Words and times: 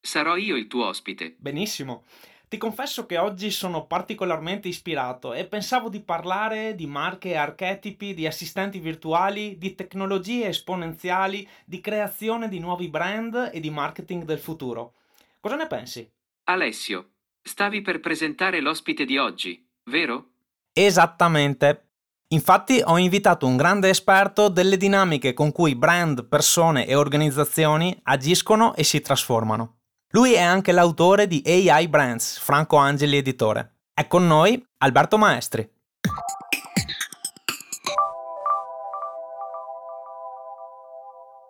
Sarò 0.00 0.36
io 0.36 0.56
il 0.56 0.66
tuo 0.66 0.86
ospite. 0.86 1.34
Benissimo. 1.38 2.04
Ti 2.48 2.56
confesso 2.56 3.04
che 3.04 3.18
oggi 3.18 3.50
sono 3.50 3.86
particolarmente 3.86 4.68
ispirato 4.68 5.34
e 5.34 5.46
pensavo 5.46 5.90
di 5.90 6.00
parlare 6.00 6.74
di 6.74 6.86
marche 6.86 7.30
e 7.30 7.36
archetipi, 7.36 8.14
di 8.14 8.26
assistenti 8.26 8.78
virtuali, 8.78 9.58
di 9.58 9.74
tecnologie 9.74 10.48
esponenziali, 10.48 11.46
di 11.66 11.80
creazione 11.80 12.48
di 12.48 12.58
nuovi 12.58 12.88
brand 12.88 13.50
e 13.52 13.60
di 13.60 13.68
marketing 13.68 14.24
del 14.24 14.38
futuro. 14.38 14.94
Cosa 15.40 15.56
ne 15.56 15.66
pensi? 15.66 16.10
Alessio, 16.44 17.10
stavi 17.42 17.82
per 17.82 18.00
presentare 18.00 18.62
l'ospite 18.62 19.04
di 19.04 19.18
oggi, 19.18 19.68
vero? 19.84 20.30
Esattamente. 20.72 21.88
Infatti 22.28 22.80
ho 22.82 22.96
invitato 22.96 23.46
un 23.46 23.56
grande 23.56 23.90
esperto 23.90 24.48
delle 24.48 24.78
dinamiche 24.78 25.34
con 25.34 25.52
cui 25.52 25.74
brand, 25.74 26.26
persone 26.26 26.86
e 26.86 26.94
organizzazioni 26.94 27.98
agiscono 28.04 28.74
e 28.74 28.84
si 28.84 29.02
trasformano. 29.02 29.77
Lui 30.12 30.32
è 30.32 30.40
anche 30.40 30.72
l'autore 30.72 31.26
di 31.26 31.42
AI 31.44 31.86
Brands, 31.86 32.38
Franco 32.38 32.76
Angeli 32.76 33.18
editore. 33.18 33.80
È 33.92 34.06
con 34.06 34.26
noi 34.26 34.58
Alberto 34.78 35.18
Maestri. 35.18 35.70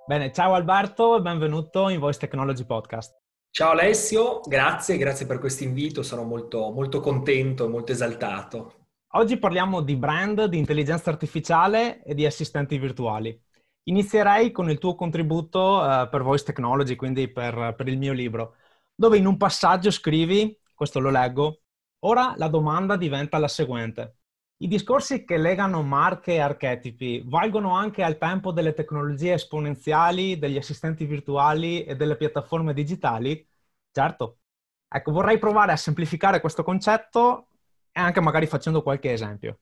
Bene, 0.05 0.33
ciao 0.33 0.55
Alberto 0.55 1.17
e 1.17 1.21
benvenuto 1.21 1.89
in 1.89 2.01
Voice 2.01 2.19
Technology 2.19 2.65
Podcast. 2.65 3.17
Ciao 3.53 3.71
Alessio, 3.71 4.41
grazie, 4.41 4.97
grazie 4.97 5.27
per 5.27 5.39
questo 5.39 5.63
invito, 5.63 6.03
sono 6.03 6.25
molto, 6.25 6.73
molto 6.73 6.99
contento 6.99 7.65
e 7.65 7.69
molto 7.69 7.93
esaltato. 7.93 8.87
Oggi 9.13 9.39
parliamo 9.39 9.83
di 9.83 9.95
brand, 9.95 10.47
di 10.47 10.59
intelligenza 10.59 11.11
artificiale 11.11 12.03
e 12.03 12.13
di 12.13 12.27
assistenti 12.27 12.77
virtuali. 12.77 13.41
Inizierei 13.89 14.51
con 14.53 14.69
il 14.71 14.79
tuo 14.79 14.95
contributo 14.95 15.79
uh, 15.81 16.09
per 16.11 16.23
Voice 16.23 16.45
Technology, 16.45 16.95
quindi 16.95 17.27
per, 17.29 17.75
per 17.75 17.89
il 17.89 17.97
mio 17.97 18.13
libro, 18.13 18.57
dove 18.95 19.17
in 19.17 19.27
un 19.27 19.39
passaggio 19.39 19.91
scrivi, 19.91 20.59
questo 20.75 21.01
lo 21.01 21.11
leggo, 21.11 21.63
ora 22.01 22.35
la 22.37 22.49
domanda 22.49 22.97
diventa 22.97 23.39
la 23.39 23.49
seguente. 23.49 24.17
I 24.59 24.69
discorsi 24.69 25.25
che 25.25 25.39
legano 25.39 25.83
marche 25.83 26.35
e 26.35 26.41
archetipi 26.41 27.23
valgono 27.25 27.75
anche 27.75 28.03
al 28.03 28.19
tempo 28.19 28.53
delle 28.53 28.75
tecnologie 28.75 29.35
esponenziali, 29.35 30.39
degli 30.39 30.59
assistenti 30.59 31.07
virtuali 31.07 31.85
e 31.85 31.97
delle 31.97 32.17
piattaforme 32.17 32.75
digitali? 32.75 33.47
Certo. 33.91 34.41
Ecco, 34.89 35.13
vorrei 35.13 35.39
provare 35.39 35.73
a 35.73 35.77
semplificare 35.77 36.41
questo 36.41 36.63
concetto 36.63 37.49
e 37.93 38.01
anche 38.01 38.21
magari 38.21 38.47
facendo 38.47 38.83
qualche 38.83 39.13
esempio. 39.13 39.61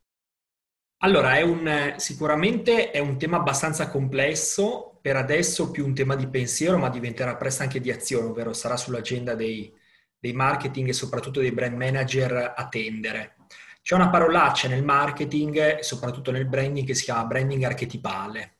Allora, 1.00 1.36
è 1.36 1.42
un, 1.42 1.94
sicuramente 1.98 2.90
è 2.90 2.98
un 2.98 3.18
tema 3.18 3.36
abbastanza 3.36 3.88
complesso, 3.88 4.98
per 5.02 5.16
adesso 5.16 5.70
più 5.70 5.84
un 5.84 5.94
tema 5.94 6.16
di 6.16 6.26
pensiero, 6.26 6.78
ma 6.78 6.88
diventerà 6.88 7.36
presto 7.36 7.62
anche 7.62 7.80
di 7.80 7.90
azione, 7.90 8.26
ovvero 8.28 8.52
sarà 8.52 8.76
sull'agenda 8.76 9.34
dei, 9.34 9.72
dei 10.18 10.32
marketing 10.32 10.88
e 10.88 10.92
soprattutto 10.92 11.40
dei 11.40 11.52
brand 11.52 11.76
manager 11.76 12.54
a. 12.56 12.68
C'è 12.68 13.94
una 13.94 14.10
parolaccia 14.10 14.66
nel 14.68 14.82
marketing 14.82 15.78
soprattutto 15.78 16.32
nel 16.32 16.48
branding 16.48 16.84
che 16.84 16.94
si 16.94 17.04
chiama 17.04 17.24
branding 17.24 17.62
archetipale. 17.62 18.56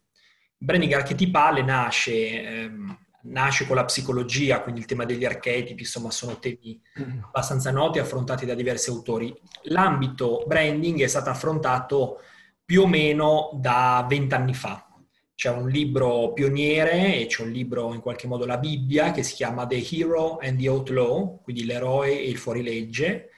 Il 0.58 0.66
branding 0.66 0.92
archetipale 0.92 1.62
nasce, 1.62 2.42
ehm, 2.42 3.06
nasce 3.28 3.66
con 3.66 3.76
la 3.76 3.84
psicologia, 3.84 4.60
quindi 4.60 4.81
il 4.81 4.87
tema 4.87 5.04
degli 5.04 5.25
archetipi, 5.25 5.82
insomma 5.82 6.10
sono 6.10 6.38
temi 6.38 6.81
abbastanza 7.26 7.70
noti 7.70 7.98
affrontati 7.98 8.47
da 8.47 8.54
diversi 8.54 8.91
autori. 8.91 9.34
L'ambito 9.64 10.44
branding 10.47 11.03
è 11.03 11.06
stato 11.06 11.31
affrontato 11.31 12.20
più 12.64 12.82
o 12.82 12.87
meno 12.87 13.50
da 13.54 14.04
vent'anni 14.09 14.54
fa. 14.54 14.87
C'è 15.34 15.50
un 15.50 15.69
libro 15.69 16.32
pioniere 16.32 17.20
e 17.20 17.26
c'è 17.26 17.42
un 17.42 17.50
libro 17.50 17.92
in 17.92 18.00
qualche 18.00 18.26
modo 18.26 18.47
la 18.47 18.56
Bibbia 18.56 19.10
che 19.10 19.22
si 19.22 19.34
chiama 19.34 19.66
The 19.66 19.87
Hero 19.91 20.38
and 20.41 20.58
the 20.58 20.69
Outlaw, 20.69 21.43
quindi 21.43 21.64
l'eroe 21.64 22.19
e 22.19 22.28
il 22.28 22.38
fuorilegge, 22.38 23.31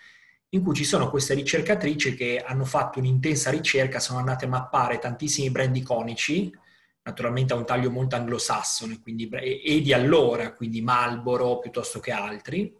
in 0.50 0.62
cui 0.62 0.74
ci 0.74 0.84
sono 0.84 1.10
queste 1.10 1.34
ricercatrici 1.34 2.14
che 2.14 2.42
hanno 2.46 2.64
fatto 2.64 3.00
un'intensa 3.00 3.50
ricerca, 3.50 3.98
sono 3.98 4.18
andate 4.18 4.44
a 4.44 4.48
mappare 4.48 4.98
tantissimi 4.98 5.50
brand 5.50 5.76
iconici, 5.76 6.50
naturalmente 7.08 7.54
a 7.54 7.56
un 7.56 7.64
taglio 7.64 7.90
molto 7.90 8.16
anglosassone, 8.16 9.00
quindi, 9.00 9.28
e 9.28 9.80
di 9.80 9.92
allora, 9.92 10.52
quindi 10.52 10.82
Marlboro 10.82 11.58
piuttosto 11.58 12.00
che 12.00 12.12
altri, 12.12 12.74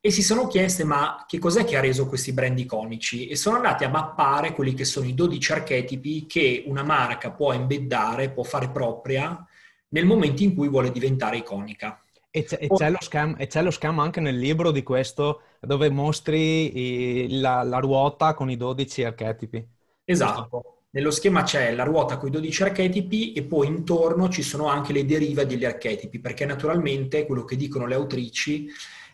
e 0.00 0.10
si 0.10 0.22
sono 0.22 0.48
chieste 0.48 0.84
ma 0.84 1.24
che 1.26 1.38
cos'è 1.38 1.64
che 1.64 1.78
ha 1.78 1.80
reso 1.80 2.06
questi 2.06 2.32
brand 2.34 2.58
iconici 2.58 3.26
e 3.26 3.36
sono 3.36 3.56
andati 3.56 3.84
a 3.84 3.88
mappare 3.88 4.52
quelli 4.52 4.74
che 4.74 4.84
sono 4.84 5.06
i 5.06 5.14
12 5.14 5.52
archetipi 5.52 6.26
che 6.26 6.64
una 6.66 6.82
marca 6.82 7.30
può 7.30 7.54
embeddare, 7.54 8.30
può 8.30 8.42
fare 8.42 8.68
propria 8.68 9.46
nel 9.88 10.04
momento 10.04 10.42
in 10.42 10.54
cui 10.54 10.68
vuole 10.68 10.90
diventare 10.90 11.38
iconica. 11.38 12.02
E 12.30 12.44
c'è, 12.44 12.58
e 12.60 12.68
c'è, 12.68 12.90
lo, 12.90 12.98
scam, 13.00 13.36
e 13.38 13.46
c'è 13.46 13.62
lo 13.62 13.70
scam 13.70 14.00
anche 14.00 14.20
nel 14.20 14.36
libro 14.36 14.72
di 14.72 14.82
questo 14.82 15.42
dove 15.60 15.88
mostri 15.88 17.24
i, 17.24 17.38
la, 17.38 17.62
la, 17.62 17.78
ruota 17.78 18.34
con 18.34 18.50
i 18.50 18.56
12 18.56 19.04
archetipi. 19.04 19.66
Esatto. 20.04 20.73
Nello 20.94 21.10
schema 21.10 21.42
c'è 21.42 21.74
la 21.74 21.82
ruota 21.82 22.18
con 22.18 22.28
i 22.28 22.30
12 22.30 22.62
archetipi 22.62 23.32
e 23.32 23.42
poi 23.42 23.66
intorno 23.66 24.28
ci 24.28 24.42
sono 24.42 24.68
anche 24.68 24.92
le 24.92 25.04
derive 25.04 25.44
degli 25.44 25.64
archetipi, 25.64 26.20
perché 26.20 26.46
naturalmente 26.46 27.26
quello 27.26 27.44
che 27.44 27.56
dicono 27.56 27.86
le 27.86 27.96
autrici 27.96 28.68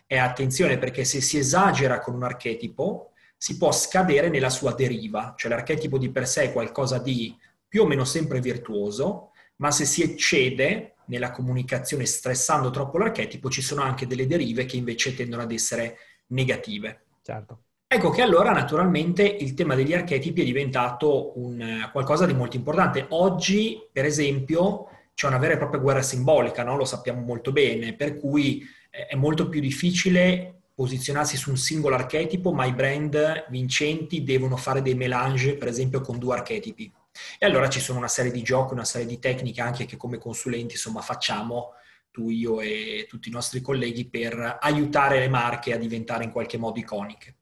è 0.05 0.15
attenzione 0.15 0.77
perché 0.77 1.03
se 1.05 1.21
si 1.21 1.39
esagera 1.39 1.99
con 1.99 2.13
un 2.13 2.21
archetipo 2.21 3.13
si 3.35 3.57
può 3.57 3.71
scadere 3.71 4.29
nella 4.29 4.51
sua 4.51 4.75
deriva, 4.75 5.33
cioè 5.35 5.49
l'archetipo 5.49 5.97
di 5.97 6.11
per 6.11 6.27
sé 6.27 6.43
è 6.43 6.51
qualcosa 6.51 6.99
di 6.99 7.35
più 7.67 7.81
o 7.81 7.87
meno 7.87 8.05
sempre 8.05 8.39
virtuoso, 8.41 9.31
ma 9.55 9.71
se 9.71 9.85
si 9.85 10.03
eccede 10.03 10.97
nella 11.05 11.31
comunicazione 11.31 12.05
stressando 12.05 12.69
troppo 12.69 12.99
l'archetipo, 12.99 13.49
ci 13.49 13.63
sono 13.63 13.81
anche 13.81 14.05
delle 14.05 14.27
derive 14.27 14.65
che 14.65 14.77
invece 14.77 15.15
tendono 15.15 15.41
ad 15.41 15.51
essere 15.51 15.97
negative. 16.27 17.05
Certo. 17.23 17.63
Ecco 17.93 18.09
che 18.09 18.21
allora 18.21 18.53
naturalmente 18.53 19.21
il 19.21 19.53
tema 19.53 19.75
degli 19.75 19.93
archetipi 19.93 20.43
è 20.43 20.45
diventato 20.45 21.37
un, 21.37 21.89
qualcosa 21.91 22.25
di 22.25 22.33
molto 22.33 22.55
importante. 22.55 23.05
Oggi, 23.09 23.85
per 23.91 24.05
esempio, 24.05 24.87
c'è 25.13 25.27
una 25.27 25.37
vera 25.37 25.55
e 25.55 25.57
propria 25.57 25.81
guerra 25.81 26.01
simbolica, 26.01 26.63
no? 26.63 26.77
lo 26.77 26.85
sappiamo 26.85 27.19
molto 27.19 27.51
bene, 27.51 27.93
per 27.93 28.15
cui 28.15 28.65
eh, 28.89 29.07
è 29.07 29.15
molto 29.15 29.49
più 29.49 29.59
difficile 29.59 30.61
posizionarsi 30.73 31.35
su 31.35 31.49
un 31.49 31.57
singolo 31.57 31.95
archetipo, 31.95 32.53
ma 32.53 32.63
i 32.63 32.71
brand 32.71 33.47
vincenti 33.49 34.23
devono 34.23 34.55
fare 34.55 34.81
dei 34.81 34.95
melange, 34.95 35.57
per 35.57 35.67
esempio, 35.67 35.99
con 35.99 36.17
due 36.17 36.35
archetipi. 36.35 36.89
E 37.37 37.45
allora 37.45 37.67
ci 37.67 37.81
sono 37.81 37.97
una 37.97 38.07
serie 38.07 38.31
di 38.31 38.41
giochi, 38.41 38.71
una 38.71 38.85
serie 38.85 39.05
di 39.05 39.19
tecniche 39.19 39.59
anche 39.59 39.83
che 39.83 39.97
come 39.97 40.17
consulenti 40.17 40.75
insomma 40.75 41.01
facciamo 41.01 41.73
tu, 42.09 42.29
io 42.29 42.61
e 42.61 43.05
tutti 43.09 43.27
i 43.27 43.33
nostri 43.33 43.59
colleghi 43.59 44.07
per 44.07 44.59
aiutare 44.61 45.19
le 45.19 45.27
marche 45.27 45.73
a 45.73 45.77
diventare 45.77 46.23
in 46.23 46.31
qualche 46.31 46.57
modo 46.57 46.79
iconiche. 46.79 47.35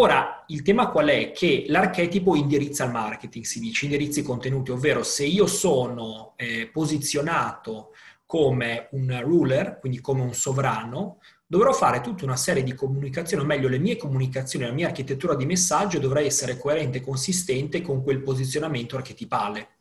Ora, 0.00 0.44
il 0.46 0.62
tema 0.62 0.90
qual 0.90 1.08
è? 1.08 1.32
Che 1.32 1.64
l'archetipo 1.66 2.36
indirizza 2.36 2.84
il 2.84 2.92
marketing, 2.92 3.44
si 3.44 3.58
dice, 3.58 3.86
indirizza 3.86 4.20
i 4.20 4.22
contenuti, 4.22 4.70
ovvero 4.70 5.02
se 5.02 5.24
io 5.24 5.48
sono 5.48 6.34
eh, 6.36 6.70
posizionato 6.72 7.90
come 8.24 8.86
un 8.92 9.18
ruler, 9.20 9.80
quindi 9.80 10.00
come 10.00 10.20
un 10.20 10.34
sovrano, 10.34 11.18
dovrò 11.44 11.72
fare 11.72 12.00
tutta 12.00 12.22
una 12.22 12.36
serie 12.36 12.62
di 12.62 12.74
comunicazioni, 12.74 13.42
o 13.42 13.46
meglio 13.46 13.66
le 13.66 13.80
mie 13.80 13.96
comunicazioni, 13.96 14.66
la 14.66 14.72
mia 14.72 14.86
architettura 14.86 15.34
di 15.34 15.46
messaggio 15.46 15.98
dovrà 15.98 16.20
essere 16.20 16.56
coerente 16.58 16.98
e 16.98 17.02
consistente 17.02 17.82
con 17.82 18.04
quel 18.04 18.22
posizionamento 18.22 18.94
archetipale. 18.94 19.77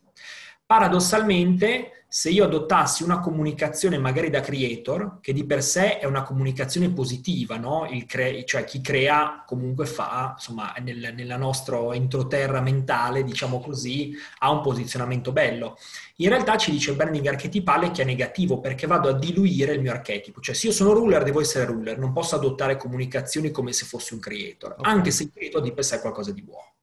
Paradossalmente, 0.67 2.03
se 2.09 2.29
io 2.29 2.43
adottassi 2.43 3.01
una 3.01 3.21
comunicazione 3.21 3.97
magari 3.97 4.29
da 4.29 4.41
creator, 4.41 5.19
che 5.21 5.31
di 5.31 5.45
per 5.45 5.63
sé 5.63 5.97
è 5.97 6.05
una 6.05 6.23
comunicazione 6.23 6.89
positiva, 6.89 7.55
no? 7.55 7.87
cre- 8.05 8.43
cioè 8.43 8.65
chi 8.65 8.81
crea 8.81 9.45
comunque 9.45 9.85
fa, 9.85 10.33
insomma, 10.35 10.73
nel, 10.81 11.13
nella 11.15 11.37
nostra 11.37 11.77
entroterra 11.93 12.59
mentale, 12.59 13.23
diciamo 13.23 13.61
così, 13.61 14.13
ha 14.39 14.51
un 14.51 14.59
posizionamento 14.59 15.31
bello. 15.31 15.77
In 16.17 16.27
realtà 16.27 16.57
ci 16.57 16.71
dice 16.71 16.89
il 16.91 16.97
branding 16.97 17.27
archetipale 17.27 17.91
che 17.91 18.01
è 18.01 18.05
negativo 18.05 18.59
perché 18.59 18.87
vado 18.87 19.07
a 19.07 19.13
diluire 19.13 19.71
il 19.71 19.79
mio 19.79 19.91
archetipo. 19.91 20.41
Cioè, 20.41 20.53
se 20.53 20.67
io 20.67 20.73
sono 20.73 20.91
ruler, 20.91 21.23
devo 21.23 21.39
essere 21.39 21.63
ruler, 21.63 21.97
non 21.97 22.11
posso 22.11 22.35
adottare 22.35 22.75
comunicazioni 22.75 23.51
come 23.51 23.71
se 23.71 23.85
fossi 23.85 24.13
un 24.13 24.19
creator, 24.19 24.75
okay. 24.77 24.91
anche 24.91 25.11
se 25.11 25.23
il 25.23 25.31
creator 25.33 25.61
di 25.61 25.71
per 25.71 25.85
sé 25.85 25.95
è 25.95 26.01
qualcosa 26.01 26.33
di 26.33 26.41
buono. 26.41 26.75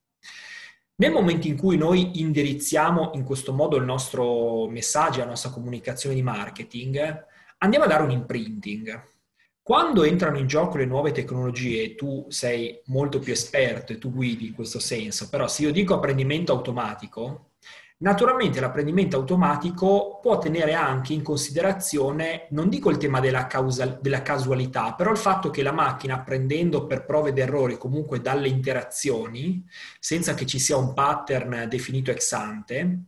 Nel 0.97 1.11
momento 1.11 1.49
in 1.49 1.57
cui 1.57 1.77
noi 1.77 2.21
indirizziamo 2.21 3.13
in 3.15 3.25
questo 3.25 3.53
modo 3.53 3.77
il 3.77 3.85
nostro 3.85 4.69
messaggio, 4.69 5.19
la 5.19 5.27
nostra 5.27 5.51
comunicazione 5.51 6.15
di 6.15 6.23
marketing, 6.23 7.27
andiamo 7.59 7.85
a 7.85 7.89
dare 7.89 8.05
un 8.05 8.13
imprinting. 8.13 9.03
Quando 9.61 10.05
entrano 10.05 10.39
in 10.39 10.47
gioco 10.47 10.77
le 10.77 10.85
nuove 10.85 11.11
tecnologie, 11.11 11.97
tu 11.97 12.27
sei 12.29 12.81
molto 12.87 13.19
più 13.19 13.33
esperto 13.33 13.93
e 13.93 13.99
tu 13.99 14.13
guidi 14.13 14.49
in 14.49 14.55
questo 14.55 14.79
senso, 14.79 15.29
però 15.29 15.49
se 15.49 15.63
io 15.63 15.73
dico 15.73 15.95
apprendimento 15.95 16.53
automatico, 16.53 17.54
naturalmente 17.99 18.61
l'apprendimento 18.61 19.17
automatico 19.17 20.19
può 20.21 20.39
tenere 20.39 20.75
anche 20.75 21.13
in 21.13 21.23
considerazione, 21.23 22.47
non 22.51 22.69
dico 22.69 22.91
il 22.91 22.97
tema 22.97 23.21
della, 23.21 23.47
causa, 23.47 23.87
della 24.01 24.23
casualità, 24.23 24.95
però 24.95 25.11
il 25.11 25.17
fatto 25.17 25.51
che 25.51 25.63
la 25.63 25.73
macchina 25.73 26.17
apprendendo 26.17 26.87
per 26.87 27.05
prove 27.05 27.31
ed 27.31 27.39
errori, 27.39 27.79
comunque 27.79 28.21
dalle 28.21 28.49
interazioni, 28.49 29.65
senza 30.01 30.35
che 30.35 30.47
ci 30.47 30.59
sia 30.59 30.77
un 30.77 30.93
pattern 30.93 31.67
definito 31.69 32.11
ex 32.11 32.33
ante, 32.33 33.05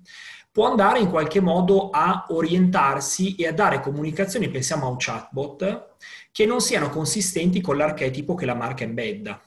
può 0.50 0.70
andare 0.70 1.00
in 1.00 1.10
qualche 1.10 1.40
modo 1.40 1.90
a 1.90 2.24
orientarsi 2.28 3.34
e 3.34 3.46
a 3.46 3.52
dare 3.52 3.80
comunicazioni, 3.80 4.48
pensiamo 4.48 4.86
a 4.86 4.90
un 4.90 4.96
chatbot, 4.98 5.96
che 6.32 6.46
non 6.46 6.60
siano 6.60 6.88
consistenti 6.88 7.60
con 7.60 7.76
l'archetipo 7.76 8.34
che 8.34 8.46
la 8.46 8.54
marca 8.54 8.84
embedda. 8.84 9.38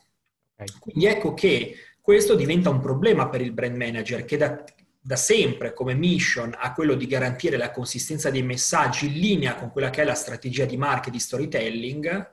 Quindi 0.80 1.06
ecco 1.06 1.33
che 1.33 1.75
questo 2.01 2.36
diventa 2.36 2.69
un 2.69 2.80
problema 2.80 3.30
per 3.30 3.41
il 3.41 3.53
brand 3.53 3.75
manager 3.75 4.25
che 4.25 4.38
da, 4.38 4.63
da, 5.01 5.16
sempre 5.16 5.74
come 5.74 5.94
mission 5.94 6.54
ha 6.57 6.74
quello 6.74 6.96
di 6.96 7.07
garantire 7.07 7.57
la 7.57 7.72
consistenza 7.72 8.30
dei 8.30 8.44
messaggi 8.44 9.07
in 9.07 9.13
linea 9.13 9.56
con 9.56 9.72
quella 9.72 9.90
che 9.90 10.01
è 10.01 10.06
la 10.06 10.13
strategia 10.13 10.66
di 10.66 10.78
di 11.10 11.19
storytelling. 11.19 12.30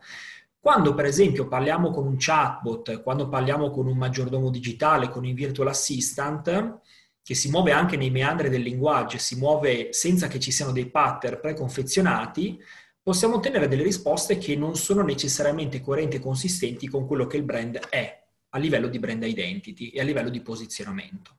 Quando 0.58 0.94
per 0.94 1.04
esempio 1.04 1.46
parliamo 1.46 1.90
con 1.90 2.06
un 2.06 2.16
chatbot, 2.18 3.02
quando 3.02 3.28
parliamo 3.28 3.70
con 3.70 3.86
un 3.86 3.96
maggiordomo 3.96 4.50
digitale, 4.50 5.08
con 5.08 5.24
un 5.24 5.32
virtual 5.32 5.68
assistant, 5.68 6.80
che 7.22 7.34
si 7.34 7.50
muove 7.50 7.72
anche 7.72 7.96
nei 7.96 8.10
meandri 8.10 8.48
del 8.48 8.62
linguaggio, 8.62 9.18
si 9.18 9.36
muove 9.36 9.92
senza 9.92 10.28
che 10.28 10.38
ci 10.38 10.52
siano 10.52 10.72
dei 10.72 10.90
pattern 10.90 11.40
preconfezionati, 11.40 12.60
possiamo 13.02 13.36
ottenere 13.36 13.68
delle 13.68 13.82
risposte 13.82 14.38
che 14.38 14.56
non 14.56 14.76
sono 14.76 15.02
necessariamente 15.02 15.80
coerenti 15.80 16.16
e 16.16 16.20
consistenti 16.20 16.88
con 16.88 17.06
quello 17.06 17.26
che 17.26 17.36
il 17.36 17.44
brand 17.44 17.78
è 17.88 18.24
a 18.50 18.58
livello 18.58 18.88
di 18.88 18.98
brand 18.98 19.22
identity 19.22 19.88
e 19.88 20.00
a 20.00 20.04
livello 20.04 20.30
di 20.30 20.40
posizionamento. 20.40 21.38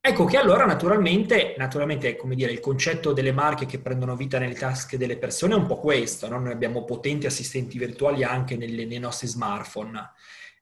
Ecco 0.00 0.24
che 0.24 0.36
allora 0.36 0.64
naturalmente, 0.64 1.54
naturalmente 1.58 2.16
come 2.16 2.34
dire, 2.34 2.52
il 2.52 2.60
concetto 2.60 3.12
delle 3.12 3.32
marche 3.32 3.66
che 3.66 3.80
prendono 3.80 4.16
vita 4.16 4.38
nelle 4.38 4.54
tasche 4.54 4.96
delle 4.96 5.18
persone 5.18 5.54
è 5.54 5.56
un 5.58 5.66
po' 5.66 5.78
questo, 5.78 6.28
no? 6.28 6.38
noi 6.38 6.52
abbiamo 6.52 6.84
potenti 6.84 7.26
assistenti 7.26 7.78
virtuali 7.78 8.24
anche 8.24 8.56
nelle, 8.56 8.86
nei 8.86 8.98
nostri 8.98 9.26
smartphone 9.26 10.10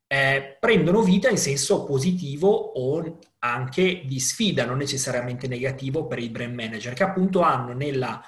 eh, 0.08 0.56
prendono 0.60 1.02
vita 1.02 1.28
in 1.28 1.38
senso 1.38 1.84
positivo 1.84 2.48
o 2.48 3.18
anche 3.40 4.02
di 4.04 4.20
sfida, 4.20 4.64
non 4.64 4.78
necessariamente 4.78 5.48
negativo 5.48 6.06
per 6.06 6.18
i 6.18 6.30
brand 6.30 6.54
manager, 6.54 6.94
che 6.94 7.02
appunto 7.02 7.40
hanno 7.40 7.72
nella 7.72 8.22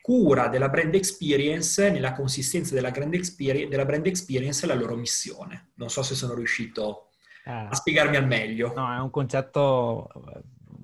cura 0.00 0.48
della 0.48 0.68
brand 0.68 0.94
experience, 0.94 1.90
nella 1.90 2.12
consistenza 2.12 2.74
della, 2.74 2.92
experience, 3.12 3.68
della 3.68 3.84
brand 3.84 4.06
experience 4.06 4.66
la 4.66 4.74
loro 4.74 4.96
missione. 4.96 5.70
Non 5.74 5.90
so 5.90 6.02
se 6.02 6.14
sono 6.14 6.34
riuscito 6.34 7.08
eh, 7.44 7.50
a 7.50 7.74
spiegarmi 7.74 8.16
al 8.16 8.26
meglio. 8.26 8.72
No, 8.74 8.92
è 8.92 8.98
un 8.98 9.10
concetto 9.10 10.10
eh, 10.34 10.40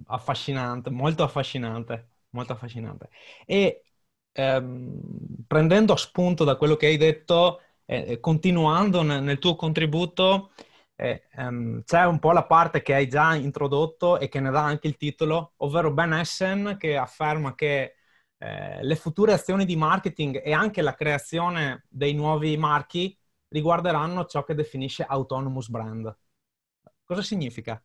affascinante, 0.07 0.91
molto 0.91 1.23
affascinante, 1.23 2.09
molto 2.31 2.53
affascinante. 2.53 3.09
E 3.47 3.85
ehm, 4.33 5.01
prendendo 5.47 5.97
spunto 5.97 6.45
da 6.45 6.57
quello 6.57 6.77
che 6.77 6.87
hai 6.87 6.97
detto, 6.97 7.61
eh, 7.87 8.21
continuando 8.21 9.03
nel, 9.03 9.23
nel, 9.23 9.39
tuo 9.39 9.57
contributo, 9.57 10.53
eh, 10.97 11.29
um, 11.37 11.83
c'è 11.85 12.05
un 12.05 12.19
po' 12.19 12.33
la 12.33 12.45
parte 12.45 12.83
che 12.83 12.95
hai 12.95 13.09
già 13.09 13.35
introdotto 13.35 14.19
e 14.19 14.29
che 14.29 14.41
ne 14.41 14.51
dà 14.51 14.63
anche 14.63 14.87
il 14.87 14.97
titolo, 14.97 15.55
ovvero 15.59 15.93
Ben 15.93 16.13
Essen 16.13 16.77
che 16.79 16.97
afferma 16.97 17.55
che 17.55 17.97
eh, 18.39 18.83
le 18.83 18.97
future 18.97 19.33
azioni 19.33 19.65
di 19.65 19.77
marketing 19.77 20.41
e 20.45 20.53
anche 20.53 20.83
la 20.83 20.95
creazione 20.95 21.85
dei 21.89 22.15
nuovi 22.15 22.57
marchi 22.57 23.17
riguarderanno 23.49 24.27
ciò 24.27 24.45
che 24.45 24.55
definisce 24.55 25.05
autonomous 25.05 25.69
brand. 25.69 26.15
Cosa 27.11 27.23
significa? 27.23 27.83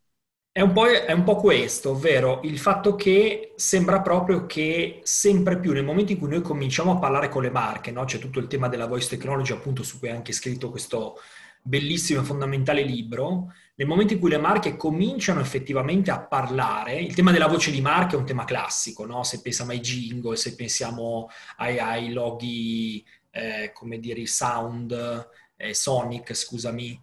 È 0.51 0.61
un, 0.61 0.71
è 0.77 1.11
un, 1.11 1.23
po', 1.23 1.37
questo, 1.37 1.89
ovvero 1.89 2.41
il 2.43 2.59
fatto 2.59 2.93
che 2.93 3.53
sembra 3.55 3.99
proprio 3.99 4.45
che 4.45 4.99
sempre 5.03 5.59
più 5.59 5.71
nel 5.71 5.83
momento 5.83 6.11
in 6.11 6.19
cui 6.19 6.29
noi 6.29 6.43
cominciamo 6.43 6.91
a 6.91 6.99
parlare 6.99 7.27
con 7.29 7.41
le 7.41 7.49
marche, 7.49 7.89
no? 7.89 8.03
c'è 8.03 8.19
tutto 8.19 8.37
il 8.37 8.45
tema 8.45 8.67
della 8.67 8.85
voice 8.85 9.09
technology 9.09 9.51
appunto 9.51 9.81
su 9.81 9.97
cui 9.97 10.09
hai 10.09 10.15
anche 10.15 10.31
scritto 10.31 10.69
questo 10.69 11.19
bellissimo 11.59 12.21
e 12.21 12.23
fondamentale 12.23 12.83
libro, 12.83 13.51
nel 13.73 13.87
momento 13.87 14.13
in 14.13 14.19
cui 14.19 14.29
le 14.29 14.37
marche 14.37 14.77
cominciano 14.77 15.39
effettivamente 15.39 16.11
a 16.11 16.21
parlare, 16.21 17.01
il 17.01 17.15
tema 17.15 17.31
della 17.31 17.47
voce 17.47 17.71
di 17.71 17.81
marca 17.81 18.15
è 18.15 18.19
un 18.19 18.27
tema 18.27 18.45
classico, 18.45 19.07
no? 19.07 19.23
se 19.23 19.41
pensiamo 19.41 19.71
ai 19.71 19.79
jingle, 19.79 20.35
se 20.35 20.53
pensiamo 20.53 21.31
ai, 21.57 21.79
ai 21.79 22.13
loghi, 22.13 23.03
eh, 23.31 23.71
come 23.73 23.97
dire, 23.97 24.27
sound, 24.27 25.27
eh, 25.57 25.73
Sonic, 25.73 26.35
scusami, 26.35 27.01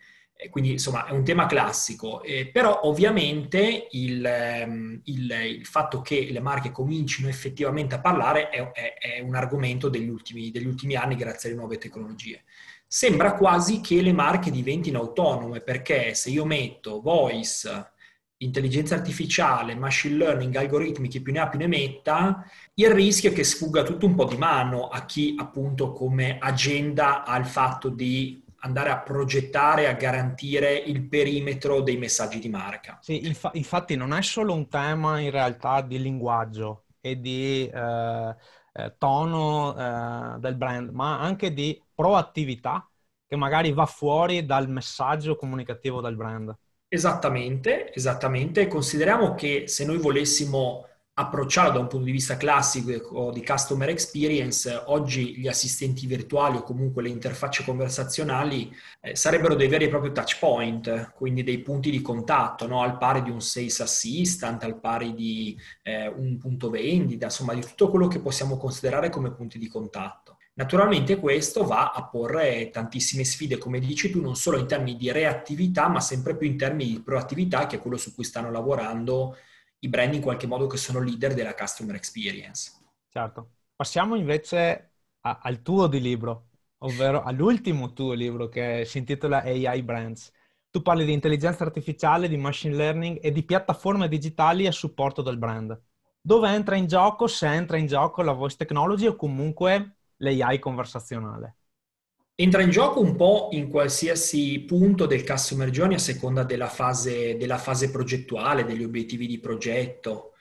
quindi 0.51 0.73
insomma 0.73 1.07
è 1.07 1.11
un 1.13 1.25
tema 1.25 1.47
classico, 1.47 2.23
eh, 2.23 2.47
però 2.47 2.81
ovviamente 2.85 3.89
il, 3.91 4.25
ehm, 4.25 5.01
il, 5.05 5.31
il, 5.31 5.67
fatto 5.67 6.01
che 6.01 6.29
le 6.31 6.41
marche 6.41 6.71
comincino 6.71 7.29
effettivamente 7.29 7.95
a 7.95 8.01
parlare 8.01 8.49
è, 8.51 8.71
è, 8.73 8.95
è 8.99 9.21
un 9.21 9.35
argomento 9.35 9.89
degli 9.89 10.09
ultimi, 10.09 10.51
degli 10.51 10.67
ultimi, 10.67 10.97
anni 10.97 11.17
grazie 11.17 11.49
alle 11.51 11.59
nuove 11.59 11.79
tecnologie. 11.79 12.45
Sembra 12.87 13.35
quasi 13.35 13.81
che 13.81 14.03
le 14.03 14.13
marche 14.13 14.51
diventino 14.51 15.01
autonome 15.01 15.61
perché 15.61 16.15
se 16.15 16.31
io 16.31 16.45
metto 16.45 17.01
voice, 17.01 17.93
intelligenza 18.43 18.95
artificiale, 18.95 19.75
machine 19.75 20.17
learning, 20.17 20.55
algoritmi, 20.57 21.09
chi 21.09 21.23
più 21.23 21.33
ne 21.33 21.39
ha 21.39 21.49
più 21.49 21.59
ne 21.59 21.69
metta, 21.69 22.45
il 22.75 22.91
rischio 22.91 23.31
è 23.31 23.33
che 23.33 23.45
sfugga 23.45 23.83
tutto 23.83 24.07
un 24.07 24.15
po' 24.15 24.25
di 24.25 24.37
mano 24.37 24.89
a 24.89 25.05
chi 25.07 25.35
appunto 25.39 25.93
come 25.93 26.39
agenda 26.39 27.25
ha 27.25 27.37
il 27.39 27.47
fatto 27.47 27.89
di 27.89 28.42
andare 28.65 28.91
a 28.91 28.99
progettare, 29.01 29.89
a 29.89 29.93
garantire 29.93 30.75
il 30.75 31.03
perimetro 31.09 31.81
dei 31.81 31.97
messaggi 31.97 32.39
di 32.39 32.49
marca. 32.49 32.99
Sì, 33.01 33.27
infa- 33.27 33.51
infatti 33.55 33.97
non 33.97 34.13
è 34.13 34.23
solo 34.23 34.55
un 34.55 34.69
tema 34.69 35.19
in 35.21 35.31
realtà 35.31 35.81
di 35.81 36.01
linguaggio 36.01 36.85
e 37.01 37.21
di 37.21 37.69
eh, 37.69 38.37
eh, 38.73 38.95
tono 38.99 39.77
eh, 39.77 40.39
del 40.39 40.55
brand, 40.57 40.91
ma 40.91 41.19
anche 41.19 41.53
di 41.53 41.81
proattività 41.95 42.89
che 43.27 43.37
magari 43.37 43.73
va 43.73 43.87
fuori 43.87 44.45
dal 44.47 44.69
messaggio 44.69 45.37
comunicativo 45.37 46.01
del 46.01 46.17
brand. 46.17 46.57
Esattamente, 46.89 47.93
esattamente. 47.95 48.69
Consideriamo 48.69 49.35
che 49.35 49.67
se 49.67 49.85
noi 49.85 49.97
volessimo 49.99 50.87
approcciarlo 51.15 51.73
da 51.73 51.79
un 51.79 51.89
punto 51.89 52.07
di 52.07 52.13
vista 52.13 52.39
classico 52.39 53.31
di 53.33 53.45
customer 53.45 53.89
experience, 53.91 54.83
oggi 54.87 55.37
gli 55.37 55.47
assistenti 55.47 56.07
virtuali 56.07 56.57
o 56.57 56.63
comunque 56.63 57.03
le 57.03 57.11
interfacce 57.11 57.65
conversazionali 57.65 58.75
eh, 59.01 59.15
sarebbero 59.15 59.55
dei 59.55 59.69
veri 59.69 59.85
e 59.85 59.89
propri 59.89 60.13
touch 60.13 60.39
point, 60.39 61.13
quindi 61.13 61.43
dei 61.43 61.59
punti 61.59 61.91
di 61.91 62.01
contatto, 62.01 62.67
no? 62.67 62.81
al 62.83 62.97
pari 62.97 63.23
di 63.23 63.31
un 63.31 63.43
sales 63.43 63.81
assistant, 63.81 64.63
al 64.65 64.81
pari 64.81 65.13
di 65.13 65.59
eh, 65.83 66.09
un 66.09 66.39
punto 66.39 66.71
vendita, 66.71 67.27
insomma 67.27 67.53
di 67.53 67.61
tutto 67.61 67.91
quello 67.91 68.09
che 68.09 68.21
possiamo 68.21 68.57
considerare 68.57 69.11
come 69.11 69.33
punti 69.33 69.59
di 69.59 69.69
contatto. 69.69 70.39
Naturalmente 70.55 71.17
questo 71.17 71.65
va 71.65 71.93
a 71.93 72.05
porre 72.07 72.69
tantissime 72.71 73.25
sfide, 73.25 73.57
come 73.57 73.79
dici 73.81 74.11
tu, 74.11 74.21
non 74.21 74.37
solo 74.37 74.59
in 74.59 74.67
termini 74.67 74.97
di 74.97 75.11
reattività, 75.11 75.89
ma 75.89 76.01
sempre 76.01 76.37
più 76.37 76.47
in 76.47 76.59
termini 76.59 76.93
di 76.93 77.01
proattività, 77.01 77.67
che 77.67 77.77
è 77.77 77.81
quello 77.81 77.97
su 77.97 78.15
cui 78.15 78.25
stanno 78.25 78.51
lavorando 78.51 79.37
i 79.85 79.89
brand 79.89 80.15
in 80.15 80.21
qualche 80.21 80.47
modo 80.47 80.67
che 80.67 80.77
sono 80.77 81.01
leader 81.01 81.35
della 81.35 81.55
customer 81.55 81.97
experience. 81.97 82.73
Certo. 83.09 83.51
Passiamo 83.75 84.15
invece 84.15 84.93
a, 85.21 85.41
al 85.43 85.63
tuo 85.63 85.87
di 85.87 86.01
libro, 86.01 86.49
ovvero 86.79 87.23
all'ultimo 87.23 87.93
tuo 87.93 88.13
libro 88.13 88.49
che 88.49 88.85
si 88.87 88.99
intitola 88.99 89.43
AI 89.43 89.83
Brands. 89.83 90.33
Tu 90.71 90.83
parli 90.83 91.05
di 91.05 91.13
intelligenza 91.13 91.65
artificiale, 91.65 92.29
di 92.29 92.37
machine 92.37 92.75
learning 92.75 93.19
e 93.21 93.33
di 93.33 93.43
piattaforme 93.43 94.09
digitali 94.09 94.67
a 94.67 94.73
supporto 94.73 95.21
del 95.21 95.37
brand. 95.37 95.79
Dove 96.21 96.49
entra 96.49 96.77
in 96.77 96.87
gioco, 96.87 97.27
se 97.27 97.47
entra 97.47 97.77
in 97.77 97.87
gioco 97.87 98.23
la 98.23 98.33
voice 98.33 98.57
technology 98.57 99.07
o 99.07 99.17
comunque 99.17 99.97
l'AI 100.19 100.59
conversazionale? 100.59 101.57
Entra 102.35 102.63
in 102.63 102.71
gioco 102.71 103.01
un 103.01 103.15
po' 103.15 103.49
in 103.53 103.69
qualsiasi 103.69 104.61
punto 104.61 105.05
del 105.05 105.23
customer 105.23 105.69
journey 105.69 105.97
a 105.97 106.01
seconda 106.01 106.45
della 106.45 106.69
fase, 106.69 107.37
della 107.37 107.59
fase 107.59 107.91
progettuale, 107.91 108.65
degli 108.65 108.83
obiettivi 108.83 109.27
di 109.27 109.39
progetto. 109.39 110.33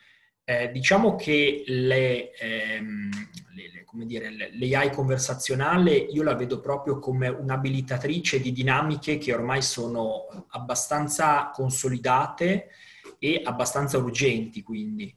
Eh, 0.46 0.72
diciamo 0.72 1.18
che 1.18 1.64
le, 1.68 2.32
ehm, 2.32 3.10
le, 3.56 3.86
le, 3.94 4.06
dire, 4.06 4.32
l'AI 4.58 4.90
conversazionale 4.92 5.94
io 5.94 6.24
la 6.24 6.34
vedo 6.34 6.62
proprio 6.62 6.98
come 6.98 7.28
un'abilitatrice 7.28 8.40
di 8.40 8.54
dinamiche 8.54 9.18
che 9.18 9.34
ormai 9.34 9.62
sono 9.62 10.46
abbastanza 10.52 11.52
consolidate 11.54 12.70
e 13.20 13.42
abbastanza 13.44 13.98
urgenti, 13.98 14.64
quindi 14.64 15.14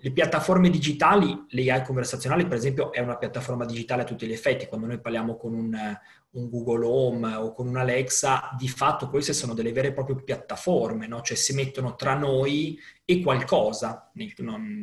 le 0.00 0.10
piattaforme 0.10 0.68
digitali, 0.68 1.46
l'AI 1.48 1.82
conversazionale 1.82 2.46
per 2.46 2.58
esempio 2.58 2.92
è 2.92 3.00
una 3.00 3.16
piattaforma 3.16 3.64
digitale 3.64 4.02
a 4.02 4.04
tutti 4.04 4.26
gli 4.26 4.32
effetti, 4.32 4.66
quando 4.66 4.86
noi 4.86 5.00
parliamo 5.00 5.36
con 5.38 5.54
un, 5.54 5.74
un 6.30 6.50
Google 6.50 6.84
Home 6.84 7.34
o 7.36 7.54
con 7.54 7.68
un 7.68 7.76
Alexa, 7.78 8.54
di 8.58 8.68
fatto 8.68 9.08
queste 9.08 9.32
sono 9.32 9.54
delle 9.54 9.72
vere 9.72 9.88
e 9.88 9.92
proprie 9.92 10.22
piattaforme, 10.22 11.06
no? 11.06 11.22
cioè 11.22 11.38
si 11.38 11.54
mettono 11.54 11.94
tra 11.94 12.14
noi 12.14 12.78
e 13.02 13.22
qualcosa, 13.22 14.12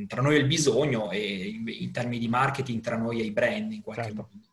tra 0.07 0.21
noi 0.21 0.35
e 0.35 0.39
il 0.39 0.47
bisogno 0.47 1.11
e 1.11 1.49
in, 1.49 1.65
in 1.67 1.91
termini 1.91 2.17
di 2.17 2.27
marketing 2.27 2.81
tra 2.81 2.97
noi 2.97 3.21
e 3.21 3.25
i 3.25 3.31
brand 3.31 3.73
in 3.73 3.83
qualche 3.83 4.03
certo. 4.05 4.21
modo. 4.21 4.43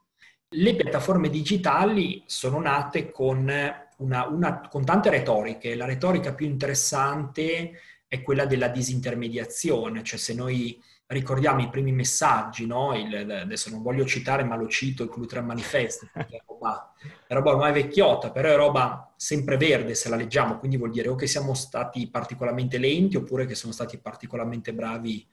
Le 0.54 0.74
piattaforme 0.74 1.30
digitali 1.30 2.24
sono 2.26 2.60
nate 2.60 3.10
con, 3.10 3.50
una, 3.96 4.26
una, 4.26 4.68
con 4.68 4.84
tante 4.84 5.08
retoriche. 5.08 5.74
La 5.74 5.86
retorica 5.86 6.34
più 6.34 6.44
interessante 6.44 7.72
è 8.12 8.20
quella 8.20 8.44
della 8.44 8.68
disintermediazione, 8.68 10.02
cioè 10.02 10.18
se 10.18 10.34
noi 10.34 10.78
ricordiamo 11.06 11.62
i 11.62 11.70
primi 11.70 11.92
messaggi, 11.92 12.66
no? 12.66 12.94
il, 12.94 13.14
adesso 13.14 13.70
non 13.70 13.80
voglio 13.80 14.04
citare 14.04 14.44
ma 14.44 14.54
lo 14.54 14.68
cito, 14.68 15.02
il 15.02 15.08
Clutran 15.08 15.46
Manifesto, 15.46 16.06
perché 16.12 16.36
è 16.36 16.42
roba, 16.46 16.92
è 17.26 17.32
roba 17.32 17.50
ormai 17.52 17.72
vecchiotta, 17.72 18.30
però 18.30 18.50
è 18.50 18.54
roba 18.54 19.14
sempre 19.16 19.56
verde 19.56 19.94
se 19.94 20.10
la 20.10 20.16
leggiamo, 20.16 20.58
quindi 20.58 20.76
vuol 20.76 20.90
dire 20.90 21.08
o 21.08 21.14
che 21.14 21.26
siamo 21.26 21.54
stati 21.54 22.10
particolarmente 22.10 22.76
lenti 22.76 23.16
oppure 23.16 23.46
che 23.46 23.54
sono 23.54 23.72
stati 23.72 23.96
particolarmente 23.96 24.74
bravi 24.74 25.26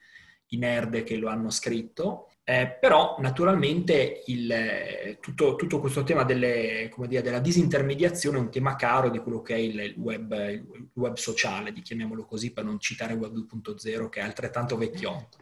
i 0.50 0.58
nerd 0.58 1.02
che 1.02 1.16
lo 1.16 1.28
hanno 1.28 1.50
scritto. 1.50 2.28
Eh, 2.42 2.66
però 2.80 3.16
naturalmente 3.20 4.22
il, 4.26 5.18
tutto, 5.20 5.54
tutto, 5.54 5.78
questo 5.78 6.02
tema 6.02 6.24
delle, 6.24 6.90
dire, 7.06 7.22
della 7.22 7.38
disintermediazione 7.38 8.38
è 8.38 8.40
un 8.40 8.50
tema 8.50 8.74
caro 8.74 9.08
di 9.08 9.18
quello 9.18 9.40
che 9.40 9.54
è 9.54 9.58
il 9.58 9.94
web, 9.98 10.32
il 10.32 10.88
web 10.94 11.16
sociale, 11.16 11.72
chiamiamolo 11.72 12.24
così 12.24 12.52
per 12.52 12.64
non 12.64 12.80
citare 12.80 13.14
Web 13.14 13.34
2.0 13.34 14.08
che 14.08 14.20
è 14.20 14.24
altrettanto 14.24 14.76
vecchiotto. 14.76 15.36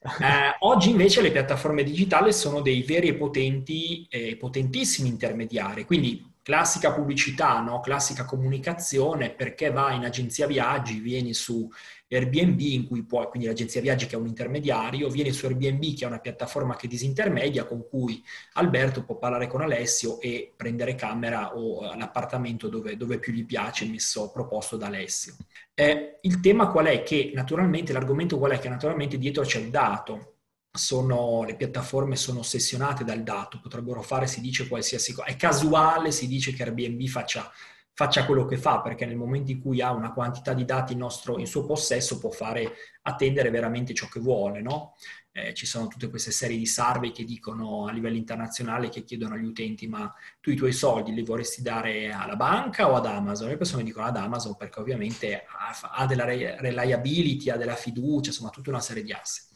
Eh, 0.00 0.56
oggi 0.60 0.90
invece 0.90 1.20
le 1.20 1.30
piattaforme 1.30 1.84
digitali 1.84 2.32
sono 2.32 2.62
dei 2.62 2.82
veri 2.82 3.08
e 3.08 3.14
potenti, 3.14 4.06
eh, 4.08 4.36
potentissimi 4.36 5.08
intermediari, 5.08 5.84
quindi 5.84 6.29
classica 6.42 6.92
pubblicità, 6.92 7.60
no? 7.60 7.80
classica 7.80 8.24
comunicazione, 8.24 9.30
perché 9.30 9.70
vai 9.70 9.96
in 9.96 10.04
agenzia 10.04 10.46
viaggi, 10.46 10.98
vieni 10.98 11.34
su 11.34 11.68
Airbnb 12.08 12.58
in 12.60 12.86
cui 12.86 13.04
puoi, 13.04 13.26
quindi 13.26 13.46
l'agenzia 13.46 13.80
viaggi 13.80 14.06
che 14.06 14.16
è 14.16 14.18
un 14.18 14.26
intermediario, 14.26 15.08
vieni 15.08 15.30
su 15.30 15.46
Airbnb 15.46 15.94
che 15.94 16.04
è 16.04 16.08
una 16.08 16.18
piattaforma 16.18 16.74
che 16.74 16.88
disintermedia 16.88 17.64
con 17.64 17.86
cui 17.88 18.22
Alberto 18.54 19.04
può 19.04 19.16
parlare 19.16 19.46
con 19.46 19.60
Alessio 19.60 20.20
e 20.20 20.52
prendere 20.56 20.96
camera 20.96 21.56
o 21.56 21.94
l'appartamento 21.94 22.68
dove, 22.68 22.96
dove 22.96 23.18
più 23.20 23.32
gli 23.32 23.46
piace, 23.46 23.86
messo 23.86 24.30
proposto 24.32 24.76
da 24.76 24.86
Alessio. 24.86 25.36
Eh, 25.72 26.18
il 26.22 26.40
tema 26.40 26.68
qual 26.68 26.86
è? 26.86 27.02
Che 27.04 27.30
naturalmente, 27.32 27.92
l'argomento 27.92 28.38
qual 28.38 28.52
è? 28.52 28.58
Che 28.58 28.68
naturalmente 28.68 29.16
dietro 29.16 29.44
c'è 29.44 29.60
il 29.60 29.70
dato, 29.70 30.29
sono, 30.72 31.44
le 31.44 31.56
piattaforme 31.56 32.16
sono 32.16 32.40
ossessionate 32.40 33.04
dal 33.04 33.22
dato, 33.22 33.60
potrebbero 33.60 34.02
fare, 34.02 34.26
si 34.26 34.40
dice 34.40 34.68
qualsiasi 34.68 35.12
cosa, 35.12 35.28
è 35.28 35.36
casuale, 35.36 36.12
si 36.12 36.26
dice 36.26 36.52
che 36.52 36.62
Airbnb 36.62 37.06
faccia 37.06 37.50
faccia 37.92 38.24
quello 38.24 38.46
che 38.46 38.56
fa, 38.56 38.80
perché 38.80 39.04
nel 39.04 39.16
momento 39.16 39.50
in 39.50 39.60
cui 39.60 39.82
ha 39.82 39.92
una 39.92 40.14
quantità 40.14 40.54
di 40.54 40.64
dati 40.64 40.94
in, 40.94 41.00
nostro, 41.00 41.38
in 41.38 41.46
suo 41.46 41.66
possesso 41.66 42.18
può 42.18 42.30
fare 42.30 42.72
attendere 43.02 43.50
veramente 43.50 43.92
ciò 43.92 44.08
che 44.08 44.20
vuole, 44.20 44.62
no? 44.62 44.94
eh, 45.32 45.54
ci 45.54 45.64
sono 45.64 45.86
tutte 45.86 46.10
queste 46.10 46.32
serie 46.32 46.56
di 46.56 46.66
survey 46.66 47.12
che 47.12 47.24
dicono 47.24 47.86
a 47.86 47.92
livello 47.92 48.16
internazionale, 48.16 48.88
che 48.88 49.04
chiedono 49.04 49.34
agli 49.34 49.44
utenti, 49.44 49.86
ma 49.86 50.12
tu 50.40 50.50
i 50.50 50.56
tuoi 50.56 50.72
soldi 50.72 51.12
li 51.12 51.22
vorresti 51.22 51.62
dare 51.62 52.10
alla 52.10 52.36
banca 52.36 52.90
o 52.90 52.96
ad 52.96 53.06
Amazon? 53.06 53.48
Le 53.48 53.56
persone 53.56 53.84
dicono 53.84 54.06
ad 54.06 54.16
Amazon 54.16 54.56
perché 54.56 54.80
ovviamente 54.80 55.44
ha, 55.44 55.90
ha 55.92 56.06
della 56.06 56.24
reliability, 56.24 57.50
ha 57.50 57.56
della 57.56 57.76
fiducia, 57.76 58.30
insomma 58.30 58.50
tutta 58.50 58.70
una 58.70 58.80
serie 58.80 59.04
di 59.04 59.12
asset. 59.12 59.48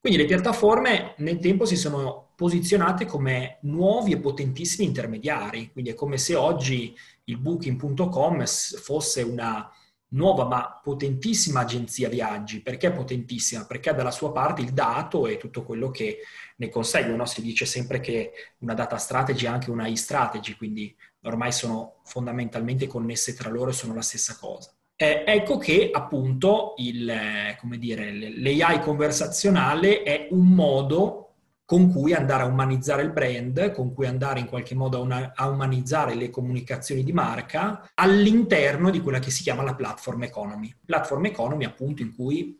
Quindi 0.00 0.18
le 0.18 0.26
piattaforme 0.26 1.14
nel 1.18 1.38
tempo 1.38 1.64
si 1.64 1.76
sono 1.76 2.32
posizionate 2.36 3.06
come 3.06 3.58
nuovi 3.62 4.12
e 4.12 4.20
potentissimi 4.20 4.86
intermediari, 4.86 5.70
quindi 5.72 5.90
è 5.90 5.94
come 5.94 6.18
se 6.18 6.34
oggi 6.34 6.94
il 7.24 7.38
booking.com 7.38 8.44
fosse 8.46 9.22
una 9.22 9.70
nuova 10.08 10.44
ma 10.44 10.80
potentissima 10.82 11.60
agenzia 11.60 12.08
viaggi. 12.08 12.62
Perché 12.62 12.92
potentissima? 12.92 13.64
Perché 13.64 13.90
ha 13.90 13.94
dalla 13.94 14.10
sua 14.10 14.32
parte 14.32 14.62
il 14.62 14.72
dato 14.72 15.26
e 15.26 15.38
tutto 15.38 15.64
quello 15.64 15.90
che 15.90 16.18
ne 16.56 16.68
consegue. 16.68 17.16
No? 17.16 17.26
Si 17.26 17.42
dice 17.42 17.64
sempre 17.64 18.00
che 18.00 18.32
una 18.58 18.74
data 18.74 18.96
strategy 18.98 19.46
è 19.46 19.48
anche 19.48 19.70
una 19.70 19.86
e-strategy, 19.86 20.54
quindi 20.56 20.94
ormai 21.22 21.52
sono 21.52 22.00
fondamentalmente 22.04 22.86
connesse 22.86 23.34
tra 23.34 23.50
loro 23.50 23.70
e 23.70 23.74
sono 23.74 23.94
la 23.94 24.02
stessa 24.02 24.36
cosa. 24.38 24.75
Eh, 24.98 25.24
ecco 25.26 25.58
che 25.58 25.90
appunto 25.92 26.72
il, 26.78 27.06
eh, 27.08 27.58
dire, 27.76 28.10
l'AI 28.38 28.80
conversazionale 28.80 30.02
è 30.02 30.28
un 30.30 30.48
modo 30.48 31.26
con 31.66 31.90
cui 31.90 32.14
andare 32.14 32.44
a 32.44 32.46
umanizzare 32.46 33.02
il 33.02 33.10
brand, 33.10 33.72
con 33.72 33.92
cui 33.92 34.06
andare 34.06 34.40
in 34.40 34.46
qualche 34.46 34.74
modo 34.74 34.96
a, 34.96 35.00
una, 35.00 35.32
a, 35.34 35.48
umanizzare 35.48 36.14
le 36.14 36.30
comunicazioni 36.30 37.02
di 37.02 37.12
marca 37.12 37.90
all'interno 37.94 38.88
di 38.88 39.00
quella 39.00 39.18
che 39.18 39.30
si 39.30 39.42
chiama 39.42 39.64
la 39.64 39.74
platform 39.74 40.22
economy. 40.22 40.74
Platform 40.82 41.26
economy 41.26 41.64
appunto 41.64 42.00
in 42.00 42.14
cui, 42.14 42.58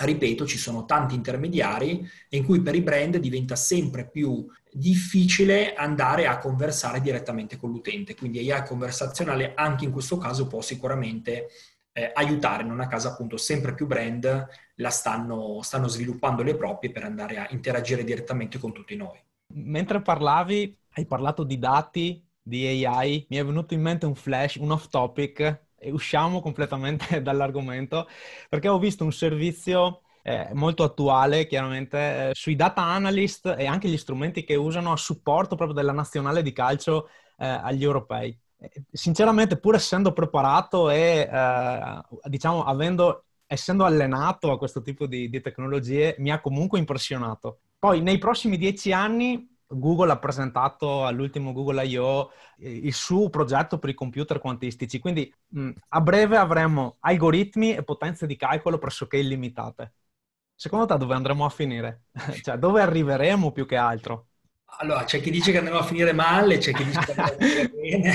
ripeto, 0.00 0.46
ci 0.46 0.58
sono 0.58 0.84
tanti 0.84 1.14
intermediari 1.14 2.06
in 2.30 2.44
cui 2.44 2.60
per 2.60 2.74
i 2.74 2.82
brand 2.82 3.16
diventa 3.16 3.56
sempre 3.56 4.08
più 4.08 4.46
difficile 4.70 5.74
andare 5.74 6.26
a 6.26 6.38
conversare 6.38 7.00
direttamente 7.00 7.56
con 7.56 7.70
l'utente. 7.70 8.14
Quindi 8.14 8.50
AI 8.50 8.64
conversazionale 8.66 9.54
anche 9.54 9.84
in 9.84 9.90
questo 9.92 10.18
caso 10.18 10.46
può 10.46 10.60
sicuramente 10.60 11.48
eh, 11.92 12.12
aiutare, 12.14 12.62
non 12.62 12.80
a 12.80 12.86
caso 12.86 13.08
appunto 13.08 13.36
sempre 13.36 13.74
più 13.74 13.86
brand 13.86 14.46
la 14.76 14.90
stanno, 14.90 15.60
stanno 15.62 15.88
sviluppando 15.88 16.42
le 16.42 16.54
proprie 16.56 16.92
per 16.92 17.02
andare 17.02 17.38
a 17.38 17.48
interagire 17.50 18.04
direttamente 18.04 18.58
con 18.58 18.72
tutti 18.72 18.94
noi. 18.94 19.18
Mentre 19.54 20.02
parlavi, 20.02 20.76
hai 20.92 21.06
parlato 21.06 21.42
di 21.42 21.58
dati, 21.58 22.24
di 22.40 22.84
AI, 22.84 23.26
mi 23.30 23.36
è 23.36 23.44
venuto 23.44 23.74
in 23.74 23.80
mente 23.80 24.06
un 24.06 24.14
flash, 24.14 24.56
un 24.56 24.70
off 24.70 24.88
topic, 24.88 25.66
usciamo 25.84 26.40
completamente 26.40 27.20
dall'argomento, 27.22 28.08
perché 28.48 28.68
ho 28.68 28.78
visto 28.78 29.04
un 29.04 29.12
servizio 29.12 30.02
eh, 30.22 30.50
molto 30.54 30.82
attuale, 30.82 31.46
chiaramente, 31.46 32.28
eh, 32.28 32.30
sui 32.34 32.56
data 32.56 32.82
analyst 32.82 33.54
e 33.56 33.66
anche 33.66 33.88
gli 33.88 33.96
strumenti 33.96 34.44
che 34.44 34.56
usano 34.56 34.92
a 34.92 34.96
supporto 34.96 35.56
proprio 35.56 35.76
della 35.76 35.92
nazionale 35.92 36.42
di 36.42 36.52
calcio 36.52 37.08
eh, 37.38 37.46
agli 37.46 37.84
europei 37.84 38.38
sinceramente, 38.90 39.58
pur 39.58 39.74
essendo 39.76 40.12
preparato 40.12 40.90
e 40.90 41.28
eh, 41.30 42.02
diciamo 42.24 42.64
avendo, 42.64 43.24
essendo 43.46 43.84
allenato 43.84 44.50
a 44.50 44.58
questo 44.58 44.82
tipo 44.82 45.06
di, 45.06 45.28
di, 45.28 45.40
tecnologie, 45.40 46.16
mi 46.18 46.30
ha 46.30 46.40
comunque 46.40 46.78
impressionato. 46.78 47.60
Poi 47.78 48.00
nei 48.00 48.18
prossimi 48.18 48.56
dieci 48.56 48.92
anni 48.92 49.56
Google 49.68 50.10
ha 50.12 50.18
presentato 50.18 51.04
all'ultimo 51.06 51.52
Google 51.52 51.86
I.O. 51.86 52.30
il 52.58 52.92
suo 52.94 53.28
progetto 53.30 53.78
per 53.78 53.90
i 53.90 53.94
computer 53.94 54.38
quantistici, 54.38 54.98
quindi 54.98 55.32
mh, 55.48 55.70
a 55.88 56.00
breve 56.00 56.36
avremo 56.36 56.96
algoritmi 57.00 57.74
e 57.74 57.84
potenze 57.84 58.26
di 58.26 58.36
calcolo 58.36 58.78
pressoché 58.78 59.18
illimitate. 59.18 59.94
Secondo 60.54 60.86
te 60.86 60.96
dove 60.98 61.14
andremo 61.14 61.44
a 61.44 61.50
finire? 61.50 62.04
cioè, 62.42 62.56
dove 62.58 62.80
arriveremo 62.82 63.52
più 63.52 63.66
che 63.66 63.76
altro? 63.76 64.28
Allora, 64.80 65.04
c'è 65.04 65.20
chi 65.20 65.30
dice 65.30 65.50
che 65.50 65.58
andremo 65.58 65.78
a 65.80 65.82
finire 65.82 66.12
male, 66.12 66.58
c'è 66.58 66.72
chi 66.72 66.84
dice 66.84 67.00
che 67.00 67.10
andremo 67.12 67.32
a 67.32 67.36
finire 67.38 67.68
bene. 67.74 68.14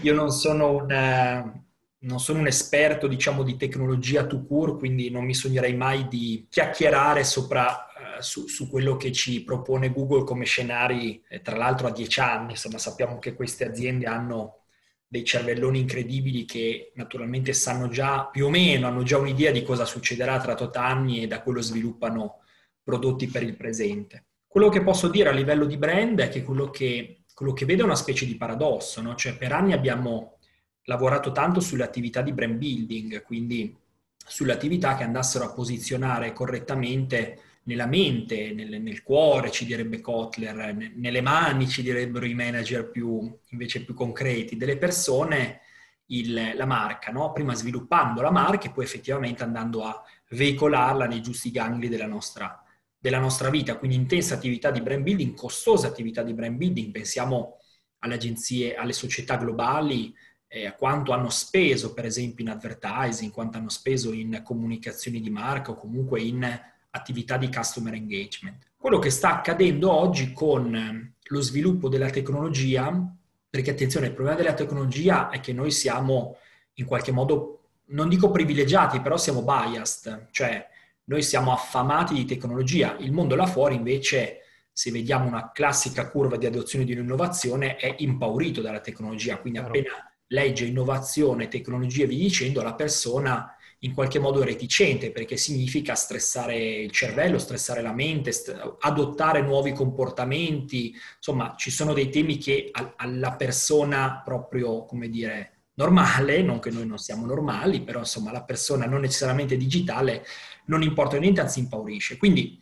Io 0.00 0.14
non 0.14 0.30
sono 0.30 0.70
un, 0.76 0.90
eh, 0.90 1.52
non 1.98 2.18
sono 2.20 2.38
un 2.38 2.46
esperto, 2.46 3.06
diciamo, 3.06 3.42
di 3.42 3.56
tecnologia 3.56 4.26
to 4.26 4.44
cure, 4.44 4.76
quindi 4.76 5.10
non 5.10 5.24
mi 5.24 5.34
sognerei 5.34 5.74
mai 5.76 6.08
di 6.08 6.46
chiacchierare 6.48 7.24
sopra, 7.24 7.86
su, 8.22 8.46
su, 8.46 8.68
quello 8.68 8.96
che 8.96 9.12
ci 9.12 9.44
propone 9.44 9.92
Google 9.92 10.24
come 10.24 10.44
scenari, 10.44 11.22
eh, 11.28 11.40
tra 11.42 11.56
l'altro 11.56 11.88
a 11.88 11.92
dieci 11.92 12.20
anni. 12.20 12.52
Insomma, 12.52 12.78
sappiamo 12.78 13.18
che 13.18 13.34
queste 13.34 13.66
aziende 13.66 14.06
hanno 14.06 14.60
dei 15.06 15.24
cervelloni 15.24 15.80
incredibili 15.80 16.46
che 16.46 16.92
naturalmente 16.94 17.52
sanno 17.52 17.88
già, 17.88 18.26
più 18.26 18.46
o 18.46 18.50
meno, 18.50 18.86
hanno 18.86 19.02
già 19.02 19.18
un'idea 19.18 19.50
di 19.50 19.62
cosa 19.62 19.84
succederà 19.84 20.40
tra 20.40 20.54
tot 20.54 20.74
anni 20.76 21.22
e 21.22 21.26
da 21.26 21.42
quello 21.42 21.60
sviluppano 21.60 22.40
prodotti 22.82 23.26
per 23.26 23.42
il 23.42 23.56
presente. 23.56 24.26
Quello 24.46 24.70
che 24.70 24.82
posso 24.82 25.08
dire 25.08 25.28
a 25.28 25.32
livello 25.32 25.66
di 25.66 25.76
brand 25.76 26.20
è 26.20 26.28
che 26.28 26.42
quello 26.42 26.70
che 26.70 27.22
quello 27.34 27.52
che 27.52 27.64
vedo 27.64 27.82
è 27.82 27.86
una 27.86 27.94
specie 27.94 28.26
di 28.26 28.36
paradosso, 28.36 29.00
no? 29.00 29.14
Cioè 29.14 29.36
per 29.36 29.52
anni 29.52 29.72
abbiamo 29.72 30.38
lavorato 30.84 31.32
tanto 31.32 31.60
sulle 31.60 31.84
attività 31.84 32.22
di 32.22 32.32
brand 32.32 32.56
building, 32.56 33.22
quindi 33.22 33.76
sulle 34.24 34.52
attività 34.52 34.96
che 34.96 35.02
andassero 35.02 35.44
a 35.44 35.52
posizionare 35.52 36.32
correttamente 36.32 37.38
nella 37.64 37.86
mente, 37.86 38.52
nel, 38.52 38.80
nel, 38.80 39.02
cuore, 39.02 39.50
ci 39.50 39.64
direbbe 39.64 40.00
Kotler, 40.00 40.92
nelle 40.94 41.20
mani, 41.20 41.68
ci 41.68 41.82
direbbero 41.82 42.26
i 42.26 42.34
manager 42.34 42.90
più, 42.90 43.38
invece 43.50 43.84
più 43.84 43.94
concreti, 43.94 44.56
delle 44.56 44.78
persone, 44.78 45.60
il, 46.06 46.52
la 46.54 46.66
marca, 46.66 47.10
no? 47.12 47.32
prima 47.32 47.54
sviluppando 47.54 48.20
la 48.20 48.30
marca 48.30 48.66
e 48.66 48.72
poi 48.72 48.84
effettivamente 48.84 49.42
andando 49.42 49.84
a 49.84 50.02
veicolarla 50.30 51.06
nei 51.06 51.22
giusti 51.22 51.50
gangli 51.50 51.88
della 51.88 52.06
nostra, 52.06 52.62
della 52.98 53.18
nostra 53.18 53.50
vita, 53.50 53.76
quindi 53.76 53.96
intensa 53.96 54.34
attività 54.34 54.70
di 54.70 54.82
brand 54.82 55.02
building, 55.02 55.34
costosa 55.34 55.86
attività 55.86 56.22
di 56.22 56.34
brand 56.34 56.56
building, 56.56 56.90
pensiamo 56.90 57.58
alle 58.00 58.14
agenzie, 58.14 58.74
alle 58.74 58.92
società 58.92 59.36
globali, 59.36 60.12
eh, 60.48 60.66
a 60.66 60.74
quanto 60.74 61.12
hanno 61.12 61.30
speso 61.30 61.94
per 61.94 62.04
esempio 62.04 62.44
in 62.44 62.50
advertising, 62.50 63.32
quanto 63.32 63.58
hanno 63.58 63.70
speso 63.70 64.12
in 64.12 64.42
comunicazioni 64.44 65.20
di 65.20 65.30
marca 65.30 65.70
o 65.70 65.76
comunque 65.76 66.20
in 66.20 66.60
attività 66.92 67.36
di 67.36 67.50
customer 67.50 67.94
engagement. 67.94 68.70
Quello 68.76 68.98
che 68.98 69.10
sta 69.10 69.30
accadendo 69.30 69.92
oggi 69.92 70.32
con 70.32 71.14
lo 71.22 71.40
sviluppo 71.40 71.88
della 71.88 72.10
tecnologia, 72.10 73.14
perché 73.48 73.70
attenzione, 73.70 74.06
il 74.06 74.14
problema 74.14 74.36
della 74.36 74.54
tecnologia 74.54 75.30
è 75.30 75.40
che 75.40 75.52
noi 75.52 75.70
siamo 75.70 76.36
in 76.74 76.84
qualche 76.84 77.12
modo, 77.12 77.60
non 77.86 78.08
dico 78.08 78.30
privilegiati, 78.30 79.00
però 79.00 79.16
siamo 79.16 79.42
biased, 79.42 80.28
cioè 80.30 80.66
noi 81.04 81.22
siamo 81.22 81.52
affamati 81.52 82.14
di 82.14 82.24
tecnologia, 82.24 82.96
il 82.98 83.12
mondo 83.12 83.34
là 83.34 83.46
fuori 83.46 83.74
invece 83.74 84.38
se 84.72 84.90
vediamo 84.90 85.26
una 85.26 85.50
classica 85.52 86.08
curva 86.08 86.36
di 86.36 86.46
adozione 86.46 86.84
di 86.84 86.92
un'innovazione, 86.92 87.76
è 87.76 87.94
impaurito 87.98 88.62
dalla 88.62 88.80
tecnologia. 88.80 89.38
Quindi 89.38 89.58
appena 89.58 90.10
legge 90.28 90.64
innovazione, 90.64 91.48
tecnologia 91.48 92.04
e 92.04 92.06
via 92.06 92.18
dicendo, 92.18 92.62
la 92.62 92.74
persona 92.74 93.54
in 93.84 93.94
qualche 93.94 94.18
modo 94.18 94.42
reticente 94.44 95.10
perché 95.10 95.36
significa 95.36 95.94
stressare 95.94 96.56
il 96.56 96.90
cervello, 96.92 97.38
stressare 97.38 97.82
la 97.82 97.92
mente, 97.92 98.30
st- 98.32 98.76
adottare 98.80 99.42
nuovi 99.42 99.72
comportamenti. 99.72 100.94
Insomma, 101.16 101.54
ci 101.56 101.70
sono 101.70 101.92
dei 101.92 102.08
temi 102.08 102.38
che 102.38 102.68
a- 102.72 102.94
alla 102.96 103.32
persona 103.34 104.22
proprio, 104.24 104.84
come 104.86 105.08
dire, 105.08 105.64
normale, 105.74 106.42
non 106.42 106.60
che 106.60 106.70
noi 106.70 106.86
non 106.86 106.98
siamo 106.98 107.26
normali, 107.26 107.82
però 107.82 108.00
insomma 108.00 108.30
la 108.30 108.44
persona 108.44 108.86
non 108.86 109.00
necessariamente 109.00 109.56
digitale 109.56 110.24
non 110.66 110.82
importa 110.82 111.18
niente, 111.18 111.40
anzi 111.40 111.58
impaurisce. 111.60 112.16
Quindi 112.18 112.60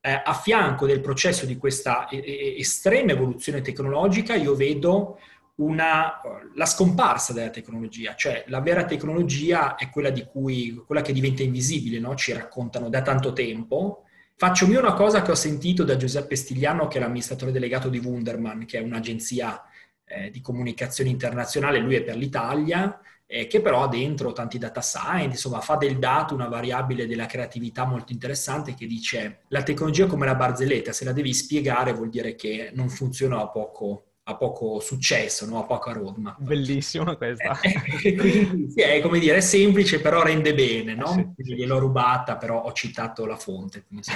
eh, 0.00 0.20
a 0.24 0.34
fianco 0.34 0.86
del 0.86 1.00
processo 1.00 1.46
di 1.46 1.56
questa 1.56 2.08
eh, 2.08 2.18
eh, 2.18 2.56
estrema 2.58 3.12
evoluzione 3.12 3.60
tecnologica 3.62 4.34
io 4.34 4.54
vedo 4.54 5.18
una, 5.56 6.20
la 6.54 6.66
scomparsa 6.66 7.32
della 7.32 7.50
tecnologia, 7.50 8.14
cioè 8.14 8.44
la 8.48 8.60
vera 8.60 8.84
tecnologia 8.84 9.76
è 9.76 9.88
quella, 9.90 10.12
cui, 10.24 10.74
quella 10.86 11.02
che 11.02 11.12
diventa 11.12 11.42
invisibile, 11.42 12.00
no? 12.00 12.14
ci 12.14 12.32
raccontano 12.32 12.88
da 12.88 13.02
tanto 13.02 13.32
tempo. 13.32 14.04
Faccio 14.36 14.66
mio 14.66 14.80
una 14.80 14.94
cosa 14.94 15.22
che 15.22 15.30
ho 15.30 15.36
sentito 15.36 15.84
da 15.84 15.96
Giuseppe 15.96 16.34
Stigliano, 16.34 16.88
che 16.88 16.98
è 16.98 17.00
l'amministratore 17.00 17.52
delegato 17.52 17.88
di 17.88 17.98
Wunderman, 17.98 18.64
che 18.66 18.78
è 18.78 18.82
un'agenzia 18.82 19.62
eh, 20.06 20.30
di 20.30 20.40
comunicazione 20.40 21.10
internazionale, 21.10 21.78
lui 21.78 21.94
è 21.94 22.02
per 22.02 22.16
l'Italia, 22.16 23.00
eh, 23.26 23.46
che 23.46 23.60
però 23.60 23.84
ha 23.84 23.88
dentro 23.88 24.32
tanti 24.32 24.58
data 24.58 24.80
science, 24.80 25.30
insomma 25.30 25.60
fa 25.60 25.76
del 25.76 25.98
dato 25.98 26.34
una 26.34 26.48
variabile 26.48 27.06
della 27.06 27.26
creatività 27.26 27.84
molto 27.84 28.12
interessante 28.12 28.74
che 28.74 28.86
dice 28.86 29.44
la 29.48 29.62
tecnologia 29.62 30.04
è 30.04 30.08
come 30.08 30.26
la 30.26 30.34
barzelletta, 30.34 30.92
se 30.92 31.04
la 31.04 31.12
devi 31.12 31.32
spiegare 31.32 31.92
vuol 31.92 32.10
dire 32.10 32.34
che 32.34 32.70
non 32.74 32.88
funziona 32.88 33.40
a 33.40 33.48
poco, 33.48 34.13
a 34.26 34.36
poco 34.36 34.80
successo, 34.80 35.46
no? 35.46 35.60
a 35.60 35.64
poca 35.64 35.92
roadmap. 35.92 36.40
Bellissima 36.40 37.16
questa. 37.16 37.58
Eh, 37.60 38.14
quindi, 38.14 38.70
sì, 38.70 38.80
è 38.80 39.00
come 39.00 39.18
dire, 39.18 39.36
è 39.36 39.40
semplice 39.40 40.00
però 40.00 40.22
rende 40.22 40.54
bene, 40.54 40.94
no? 40.94 41.10
Eh 41.10 41.12
sì, 41.12 41.32
Quindi 41.34 41.54
gliel'ho 41.56 41.78
rubata, 41.78 42.36
però 42.36 42.62
ho 42.62 42.72
citato 42.72 43.26
la 43.26 43.36
fonte. 43.36 43.84
Quindi 43.86 44.06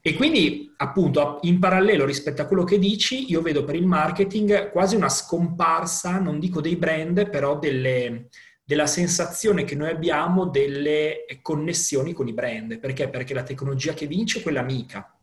e 0.00 0.14
quindi, 0.14 0.72
appunto, 0.76 1.38
in 1.42 1.58
parallelo 1.58 2.04
rispetto 2.04 2.40
a 2.40 2.46
quello 2.46 2.64
che 2.64 2.78
dici, 2.78 3.28
io 3.30 3.42
vedo 3.42 3.64
per 3.64 3.74
il 3.74 3.86
marketing 3.86 4.70
quasi 4.70 4.96
una 4.96 5.08
scomparsa, 5.08 6.18
non 6.18 6.38
dico 6.38 6.60
dei 6.60 6.76
brand, 6.76 7.28
però 7.28 7.58
delle, 7.58 8.28
della 8.62 8.86
sensazione 8.86 9.64
che 9.64 9.74
noi 9.74 9.90
abbiamo 9.90 10.46
delle 10.46 11.26
connessioni 11.42 12.12
con 12.12 12.28
i 12.28 12.32
brand. 12.32 12.78
Perché? 12.78 13.08
Perché 13.08 13.34
la 13.34 13.42
tecnologia 13.42 13.94
che 13.94 14.06
vince 14.06 14.38
è 14.38 14.42
quella 14.42 14.60
amica, 14.60 15.18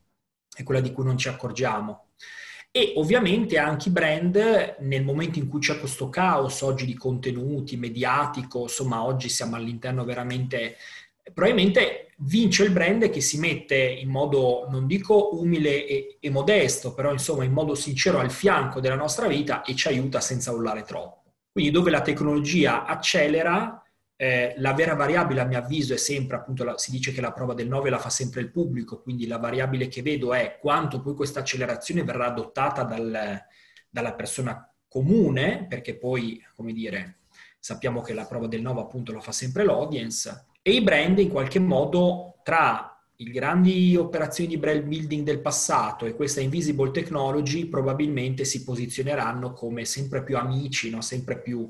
è 0.53 0.63
quella 0.63 0.81
di 0.81 0.91
cui 0.91 1.05
non 1.05 1.17
ci 1.17 1.29
accorgiamo. 1.29 2.09
E 2.75 2.93
ovviamente 2.95 3.59
anche 3.59 3.89
i 3.89 3.91
brand, 3.91 4.77
nel 4.79 5.03
momento 5.03 5.37
in 5.37 5.47
cui 5.47 5.59
c'è 5.59 5.77
questo 5.77 6.09
caos 6.09 6.61
oggi 6.61 6.87
di 6.87 6.95
contenuti, 6.95 7.77
mediatico, 7.77 8.63
insomma 8.63 9.03
oggi 9.03 9.29
siamo 9.29 9.55
all'interno 9.55 10.03
veramente 10.03 10.77
probabilmente 11.31 12.09
vince 12.17 12.63
il 12.63 12.71
brand 12.71 13.09
che 13.09 13.21
si 13.21 13.37
mette 13.37 13.75
in 13.75 14.09
modo, 14.09 14.67
non 14.69 14.87
dico 14.87 15.37
umile 15.37 15.85
e, 15.85 16.17
e, 16.19 16.29
modesto, 16.29 16.93
però 16.93 17.11
insomma 17.11 17.43
in 17.43 17.51
modo 17.51 17.75
sincero 17.75 18.19
al 18.19 18.31
fianco 18.31 18.79
della 18.79 18.95
nostra 18.95 19.27
vita 19.27 19.63
e 19.63 19.75
ci 19.75 19.87
aiuta 19.87 20.19
senza 20.19 20.51
urlare 20.51 20.83
troppo. 20.83 21.21
Quindi 21.51 21.71
dove 21.71 21.91
la 21.91 22.01
tecnologia 22.01 22.85
accelera, 22.85 23.82
eh, 24.23 24.53
la 24.59 24.71
vera 24.71 24.95
variabile 24.95 25.41
a 25.41 25.43
mio 25.43 25.57
avviso 25.57 25.93
è 25.93 25.97
sempre, 25.97 26.37
appunto, 26.37 26.63
la, 26.63 26.77
si 26.77 26.91
dice 26.91 27.11
che 27.11 27.19
la 27.19 27.33
prova 27.33 27.53
del 27.53 27.67
9 27.67 27.89
la 27.89 27.99
fa 27.99 28.09
sempre 28.09 28.39
il 28.39 28.51
pubblico, 28.51 29.01
quindi 29.01 29.27
la 29.27 29.37
variabile 29.37 29.89
che 29.89 30.01
vedo 30.01 30.33
è 30.33 30.59
quanto 30.61 31.01
poi 31.01 31.13
questa 31.13 31.41
accelerazione 31.41 32.05
verrà 32.05 32.27
adottata 32.27 32.83
dal, 32.83 33.43
dalla 33.89 34.13
persona 34.13 34.73
comune, 34.87 35.65
perché 35.67 35.97
poi, 35.97 36.41
come 36.55 36.71
dire, 36.71 37.17
sappiamo 37.59 37.99
che 37.99 38.13
la 38.13 38.25
prova 38.25 38.47
del 38.47 38.61
9 38.61 38.79
appunto 38.79 39.11
la 39.11 39.19
fa 39.19 39.33
sempre 39.33 39.65
l'audience, 39.65 40.45
e 40.61 40.71
i 40.71 40.81
brand 40.81 41.19
in 41.19 41.27
qualche 41.27 41.59
modo 41.59 42.39
tra 42.43 42.97
le 43.13 43.29
grandi 43.29 43.97
operazioni 43.97 44.49
di 44.49 44.57
brand 44.57 44.83
building 44.83 45.25
del 45.25 45.41
passato 45.41 46.05
e 46.05 46.15
questa 46.15 46.39
invisible 46.39 46.91
technology 46.91 47.65
probabilmente 47.65 48.45
si 48.45 48.63
posizioneranno 48.63 49.51
come 49.51 49.83
sempre 49.83 50.23
più 50.23 50.37
amici, 50.37 50.89
no? 50.89 51.01
sempre 51.01 51.41
più 51.41 51.69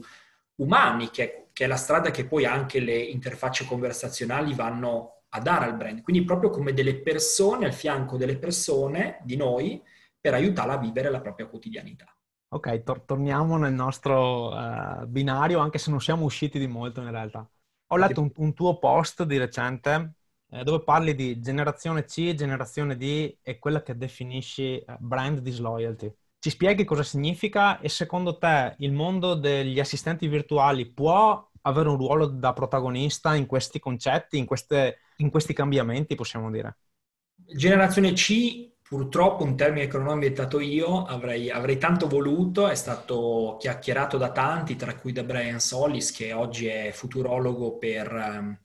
umani, 0.56 1.10
che, 1.10 1.50
che, 1.54 1.66
è 1.66 1.68
la 1.68 1.76
strada 1.76 2.12
che 2.12 2.26
poi 2.26 2.46
anche 2.46 2.80
le 2.80 2.98
interfacce 2.98 3.66
conversazionali 3.66 4.54
vanno 4.54 5.24
a 5.30 5.40
dare 5.40 5.66
al 5.66 5.76
brand. 5.76 6.02
Quindi 6.02 6.24
proprio 6.24 6.50
come 6.50 6.74
delle 6.74 7.02
persone 7.02 7.66
al 7.66 7.74
fianco 7.74 8.18
delle 8.18 8.38
persone, 8.38 9.20
di 9.24 9.36
noi, 9.36 9.82
per 10.20 10.34
aiutarla 10.34 10.74
a 10.74 10.78
vivere 10.78 11.10
la 11.10 11.22
propria 11.22 11.48
quotidianità. 11.48 12.06
Ok, 12.50 12.84
tor- 12.84 13.04
torniamo 13.04 13.58
nel 13.58 13.74
nostro 13.74 14.50
uh, 14.50 15.08
binario, 15.08 15.60
anche 15.60 15.80
se 15.80 15.90
non 15.90 16.00
siamo 16.00 16.26
usciti 16.26 16.60
di 16.60 16.68
molto 16.68 17.02
in 17.02 17.10
realtà. 17.10 17.50
Ho 17.88 17.98
letto 17.98 18.22
un, 18.22 18.32
un 18.36 18.54
tuo 18.54 18.78
post 18.78 19.24
di 19.24 19.38
recente 19.38 20.14
eh, 20.54 20.64
dove 20.64 20.84
parli 20.84 21.16
di 21.16 21.40
generazione 21.42 22.06
C, 22.06 22.34
generazione 22.36 22.96
D 22.96 23.38
e 23.42 23.58
quella 23.58 23.82
che 23.82 23.98
definisci 23.98 24.78
eh, 24.78 24.98
brand 25.00 25.40
disloyalty. 25.40 26.14
Ci 26.44 26.50
spieghi 26.50 26.84
cosa 26.84 27.04
significa 27.04 27.80
e 27.80 27.88
secondo 27.88 28.38
te 28.38 28.76
il 28.80 28.92
mondo 28.92 29.34
degli 29.34 29.80
assistenti 29.80 30.28
virtuali 30.28 30.92
può 30.92 31.50
avere 31.62 31.88
un 31.88 31.96
ruolo 31.96 32.26
da 32.26 32.52
protagonista 32.52 33.34
in 33.34 33.46
questi 33.46 33.80
concetti, 33.80 34.40
in, 34.40 34.46
queste, 34.46 34.98
in 35.20 35.30
questi 35.30 35.54
cambiamenti, 35.54 36.16
possiamo 36.16 36.52
dire? 36.52 36.80
Generazione 37.34 38.12
C 38.12 38.74
purtroppo 38.82 39.46
un 39.46 39.56
termine 39.56 39.88
che 39.88 39.98
non 39.98 40.08
ho 40.08 40.14
inventato 40.16 40.60
io, 40.60 41.06
avrei, 41.06 41.50
avrei, 41.50 41.78
tanto 41.78 42.10
voluto, 42.10 42.68
è 42.68 42.76
stato 42.76 43.56
chiacchierato 43.58 44.18
da 44.18 44.34
tanti, 44.34 44.76
tra 44.76 44.96
cui 44.96 45.14
da 45.14 45.24
Brian 45.24 45.62
Solis, 45.62 46.12
che 46.12 46.34
oggi 46.34 46.66
è 46.66 46.92
futurologo 46.92 47.78
per, 47.78 48.12
um, 48.12 48.60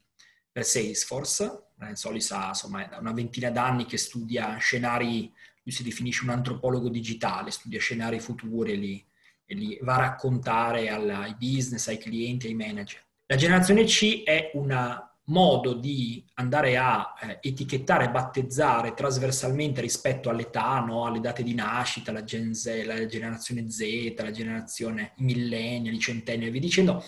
per 0.51 0.65
Salesforce. 0.65 1.69
Brian 1.77 1.95
Solis 1.95 2.29
ha 2.33 2.49
insomma, 2.49 2.89
una 2.99 3.13
ventina 3.13 3.51
d'anni 3.51 3.85
che 3.85 3.99
studia 3.99 4.57
scenari, 4.57 5.33
lui 5.69 5.73
si 5.73 5.83
definisce 5.83 6.25
un 6.25 6.31
antropologo 6.31 6.89
digitale, 6.89 7.51
studia 7.51 7.79
scenari 7.79 8.19
futuri 8.21 8.73
e 8.73 8.77
li, 8.77 9.07
li 9.49 9.79
va 9.83 9.97
a 9.97 10.01
raccontare 10.01 10.89
ai 10.89 11.35
business, 11.39 11.89
ai 11.89 11.99
clienti, 11.99 12.47
ai 12.47 12.55
manager. 12.55 13.05
La 13.27 13.37
generazione 13.37 13.85
C 13.85 14.23
è 14.25 14.51
una 14.55 15.03
modo 15.25 15.75
di 15.75 16.25
andare 16.37 16.79
a 16.79 17.13
eh, 17.21 17.39
etichettare 17.43 18.11
battezzare 18.11 18.95
trasversalmente 18.95 19.83
rispetto 19.83 20.31
all'età, 20.31 20.79
no? 20.81 21.05
alle 21.05 21.21
date 21.21 21.43
di 21.43 21.53
nascita, 21.53 22.13
la, 22.13 22.25
Gen 22.25 22.55
Z, 22.55 22.85
la 22.87 23.05
generazione 23.05 23.69
Z, 23.69 24.15
la 24.17 24.31
generazione 24.31 25.13
millennial, 25.19 25.93
i 25.93 25.99
centenni 25.99 26.47
e 26.47 26.51
via 26.51 26.63
dicendo, 26.63 27.05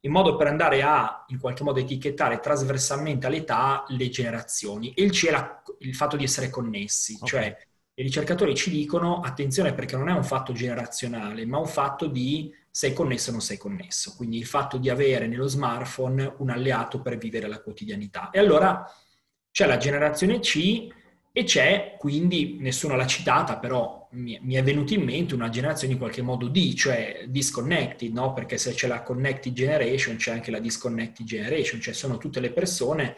in 0.00 0.10
modo 0.10 0.34
per 0.34 0.48
andare 0.48 0.82
a 0.82 1.24
in 1.28 1.38
qualche 1.38 1.62
modo 1.62 1.78
etichettare 1.78 2.40
trasversalmente 2.40 3.28
all'età 3.28 3.84
le 3.86 4.08
generazioni. 4.08 4.92
E 4.92 5.04
il 5.04 5.12
C 5.12 5.28
è 5.28 5.30
la, 5.30 5.62
il 5.78 5.94
fatto 5.94 6.16
di 6.16 6.24
essere 6.24 6.50
connessi, 6.50 7.14
okay. 7.20 7.28
cioè 7.28 7.66
i 7.94 8.02
ricercatori 8.02 8.54
ci 8.54 8.70
dicono 8.70 9.20
attenzione 9.20 9.74
perché 9.74 9.96
non 9.96 10.08
è 10.08 10.12
un 10.12 10.24
fatto 10.24 10.52
generazionale, 10.52 11.44
ma 11.44 11.58
un 11.58 11.66
fatto 11.66 12.06
di 12.06 12.52
sei 12.70 12.94
connesso 12.94 13.28
o 13.28 13.32
non 13.32 13.42
sei 13.42 13.58
connesso. 13.58 14.14
Quindi 14.16 14.38
il 14.38 14.46
fatto 14.46 14.78
di 14.78 14.88
avere 14.88 15.26
nello 15.26 15.46
smartphone 15.46 16.34
un 16.38 16.48
alleato 16.48 17.02
per 17.02 17.18
vivere 17.18 17.48
la 17.48 17.60
quotidianità. 17.60 18.30
E 18.30 18.38
allora 18.38 18.90
c'è 19.50 19.66
la 19.66 19.76
generazione 19.76 20.40
C 20.40 20.88
e 21.30 21.44
c'è 21.44 21.96
quindi, 21.98 22.56
nessuno 22.60 22.96
l'ha 22.96 23.06
citata, 23.06 23.58
però 23.58 24.08
mi, 24.12 24.38
è 24.54 24.62
venuto 24.62 24.94
in 24.94 25.02
mente 25.02 25.34
una 25.34 25.50
generazione 25.50 25.92
in 25.92 25.98
qualche 25.98 26.22
modo 26.22 26.48
D, 26.48 26.74
cioè 26.74 27.24
disconnected, 27.28 28.12
no? 28.12 28.32
Perché 28.32 28.56
se 28.56 28.72
c'è 28.72 28.86
la 28.86 29.02
connected 29.02 29.52
generation 29.52 30.16
c'è 30.16 30.32
anche 30.32 30.50
la 30.50 30.58
disconnected 30.58 31.26
generation, 31.26 31.80
cioè 31.80 31.92
sono 31.92 32.16
tutte 32.16 32.40
le 32.40 32.52
persone 32.52 33.16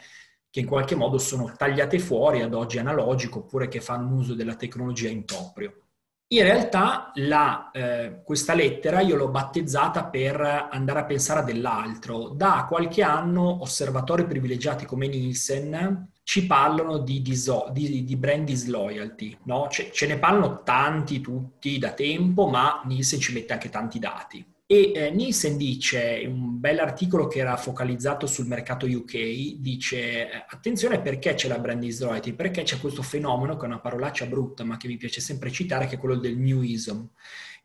che 0.54 0.60
in 0.60 0.66
qualche 0.66 0.94
modo 0.94 1.18
sono 1.18 1.52
tagliate 1.56 1.98
fuori 1.98 2.40
ad 2.40 2.54
oggi 2.54 2.78
analogico 2.78 3.40
oppure 3.40 3.66
che 3.66 3.80
fanno 3.80 4.14
uso 4.14 4.34
della 4.34 4.54
tecnologia 4.54 5.08
in 5.08 5.24
proprio. 5.24 5.86
In 6.28 6.44
realtà 6.44 7.10
la, 7.14 7.72
eh, 7.72 8.22
questa 8.22 8.54
lettera 8.54 9.00
io 9.00 9.16
l'ho 9.16 9.30
battezzata 9.30 10.04
per 10.04 10.68
andare 10.70 11.00
a 11.00 11.04
pensare 11.06 11.40
a 11.40 11.42
dell'altro. 11.42 12.28
Da 12.28 12.66
qualche 12.68 13.02
anno 13.02 13.62
osservatori 13.62 14.26
privilegiati 14.26 14.86
come 14.86 15.08
Nielsen 15.08 16.12
ci 16.22 16.46
parlano 16.46 16.98
di, 16.98 17.20
diso- 17.20 17.66
di, 17.72 18.04
di 18.04 18.16
brand 18.16 18.46
disloyalty. 18.46 19.36
No? 19.46 19.66
Ce-, 19.68 19.90
ce 19.90 20.06
ne 20.06 20.18
parlano 20.18 20.62
tanti 20.62 21.20
tutti 21.20 21.80
da 21.80 21.90
tempo, 21.94 22.46
ma 22.46 22.80
Nielsen 22.84 23.18
ci 23.18 23.32
mette 23.32 23.54
anche 23.54 23.70
tanti 23.70 23.98
dati. 23.98 24.53
E 24.74 24.90
eh, 24.92 25.10
Nielsen 25.12 25.56
dice, 25.56 26.24
un 26.26 26.58
bell'articolo 26.58 27.28
che 27.28 27.38
era 27.38 27.56
focalizzato 27.56 28.26
sul 28.26 28.48
mercato 28.48 28.86
UK, 28.86 29.58
dice 29.58 30.28
eh, 30.28 30.44
attenzione 30.48 31.00
perché 31.00 31.34
c'è 31.34 31.46
la 31.46 31.60
brand 31.60 31.80
disloyalty, 31.80 32.32
perché 32.32 32.64
c'è 32.64 32.80
questo 32.80 33.00
fenomeno 33.00 33.54
che 33.54 33.62
è 33.62 33.68
una 33.68 33.78
parolaccia 33.78 34.26
brutta 34.26 34.64
ma 34.64 34.76
che 34.76 34.88
mi 34.88 34.96
piace 34.96 35.20
sempre 35.20 35.52
citare, 35.52 35.86
che 35.86 35.94
è 35.94 35.98
quello 35.98 36.16
del 36.16 36.36
newism. 36.36 37.04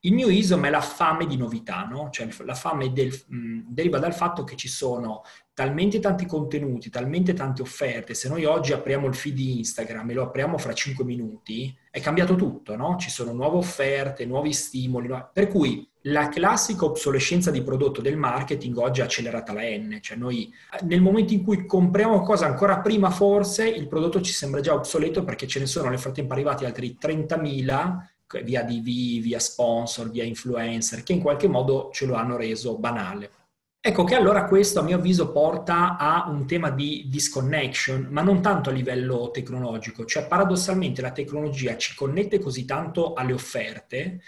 Il 0.01 0.13
New 0.13 0.29
ISOM 0.29 0.63
è 0.65 0.69
la 0.69 0.81
fame 0.81 1.25
di 1.25 1.35
novità, 1.35 1.83
no? 1.83 2.09
Cioè 2.11 2.29
la 2.45 2.53
fame 2.53 2.93
del, 2.93 3.11
mh, 3.27 3.61
deriva 3.67 3.97
dal 3.97 4.13
fatto 4.13 4.43
che 4.43 4.55
ci 4.55 4.67
sono 4.67 5.23
talmente 5.51 5.99
tanti 5.99 6.27
contenuti, 6.27 6.91
talmente 6.91 7.33
tante 7.33 7.63
offerte. 7.63 8.13
Se 8.13 8.29
noi 8.29 8.45
oggi 8.45 8.71
apriamo 8.71 9.07
il 9.07 9.15
feed 9.15 9.33
di 9.33 9.57
Instagram 9.57 10.11
e 10.11 10.13
lo 10.13 10.23
apriamo 10.23 10.59
fra 10.59 10.73
5 10.73 11.03
minuti, 11.03 11.75
è 11.89 11.99
cambiato 11.99 12.35
tutto, 12.35 12.75
no? 12.75 12.97
Ci 12.97 13.09
sono 13.09 13.33
nuove 13.33 13.57
offerte, 13.57 14.25
nuovi 14.25 14.53
stimoli. 14.53 15.07
No? 15.07 15.31
Per 15.33 15.47
cui 15.47 15.88
la 16.03 16.29
classica 16.29 16.85
obsolescenza 16.85 17.51
di 17.51 17.61
prodotto 17.61 18.01
del 18.01 18.15
marketing 18.15 18.77
oggi 18.77 19.01
è 19.01 19.03
accelerata 19.03 19.53
la 19.53 19.63
N. 19.63 19.97
Cioè 20.01 20.17
noi 20.17 20.53
nel 20.83 21.01
momento 21.01 21.33
in 21.33 21.43
cui 21.43 21.65
compriamo 21.65 22.13
qualcosa 22.13 22.45
ancora 22.45 22.79
prima 22.79 23.09
forse, 23.09 23.67
il 23.67 23.87
prodotto 23.87 24.21
ci 24.21 24.31
sembra 24.31 24.61
già 24.61 24.73
obsoleto 24.73 25.23
perché 25.23 25.47
ce 25.47 25.59
ne 25.59 25.65
sono 25.65 25.89
nel 25.89 25.99
frattempo 25.99 26.33
arrivati 26.33 26.65
altri 26.65 26.97
30.000 26.99 28.43
via 28.43 28.63
DV, 28.63 29.21
via 29.21 29.39
sponsor, 29.39 30.09
via 30.09 30.23
influencer, 30.23 31.03
che 31.03 31.13
in 31.13 31.21
qualche 31.21 31.47
modo 31.47 31.89
ce 31.91 32.05
lo 32.05 32.13
hanno 32.13 32.37
reso 32.37 32.77
banale. 32.77 33.31
Ecco 33.81 34.03
che 34.03 34.13
allora 34.13 34.45
questo 34.45 34.81
a 34.81 34.83
mio 34.83 34.97
avviso 34.97 35.31
porta 35.31 35.97
a 35.97 36.29
un 36.29 36.45
tema 36.45 36.69
di 36.69 37.07
disconnection, 37.09 38.07
ma 38.11 38.21
non 38.21 38.41
tanto 38.41 38.69
a 38.69 38.73
livello 38.73 39.31
tecnologico, 39.31 40.05
cioè 40.05 40.27
paradossalmente 40.27 41.01
la 41.01 41.13
tecnologia 41.13 41.77
ci 41.77 41.95
connette 41.95 42.39
così 42.39 42.65
tanto 42.65 43.13
alle 43.13 43.33
offerte 43.33 44.19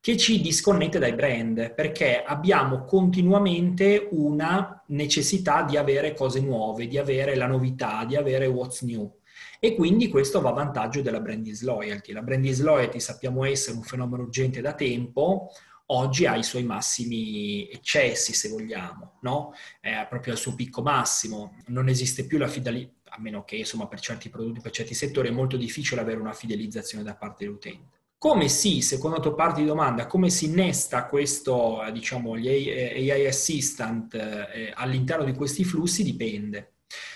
che 0.00 0.16
ci 0.16 0.40
disconnette 0.40 0.98
dai 0.98 1.14
brand, 1.14 1.74
perché 1.74 2.22
abbiamo 2.22 2.84
continuamente 2.84 4.08
una 4.12 4.82
necessità 4.88 5.62
di 5.62 5.76
avere 5.76 6.14
cose 6.14 6.40
nuove, 6.40 6.86
di 6.86 6.98
avere 6.98 7.34
la 7.34 7.46
novità, 7.46 8.04
di 8.04 8.16
avere 8.16 8.46
what's 8.46 8.82
new. 8.82 9.16
E 9.60 9.74
quindi 9.74 10.08
questo 10.08 10.40
va 10.40 10.50
a 10.50 10.54
vantaggio 10.54 11.02
della 11.02 11.20
brand 11.20 11.42
disloyalty. 11.42 12.12
La 12.12 12.22
brand 12.22 12.42
disloyalty 12.42 13.00
sappiamo 13.00 13.44
essere 13.44 13.76
un 13.76 13.82
fenomeno 13.82 14.22
urgente 14.22 14.60
da 14.60 14.72
tempo, 14.72 15.50
oggi 15.86 16.26
ha 16.26 16.36
i 16.36 16.44
suoi 16.44 16.62
massimi 16.62 17.68
eccessi, 17.68 18.32
se 18.34 18.48
vogliamo, 18.48 19.18
no? 19.22 19.52
È 19.80 20.06
proprio 20.08 20.32
al 20.32 20.38
suo 20.38 20.54
picco 20.54 20.80
massimo. 20.80 21.56
Non 21.66 21.88
esiste 21.88 22.24
più 22.24 22.38
la 22.38 22.46
fidelità, 22.46 23.10
a 23.10 23.20
meno 23.20 23.44
che 23.44 23.56
insomma 23.56 23.88
per 23.88 24.00
certi 24.00 24.28
prodotti, 24.28 24.60
per 24.60 24.70
certi 24.70 24.94
settori 24.94 25.28
è 25.28 25.32
molto 25.32 25.56
difficile 25.56 26.00
avere 26.00 26.20
una 26.20 26.32
fidelizzazione 26.32 27.02
da 27.02 27.16
parte 27.16 27.44
dell'utente. 27.44 27.97
Come 28.20 28.48
si, 28.48 28.82
secondo 28.82 29.18
la 29.18 29.22
tua 29.22 29.34
parte 29.36 29.60
di 29.60 29.66
domanda, 29.68 30.08
come 30.08 30.28
si 30.28 30.46
innesta 30.46 31.06
questo, 31.06 31.80
diciamo, 31.92 32.36
gli 32.36 32.48
AI 32.48 33.26
assistant 33.26 34.12
eh, 34.12 34.72
all'interno 34.74 35.24
di 35.24 35.34
questi 35.34 35.62
flussi 35.62 36.02
dipende. 36.02 36.72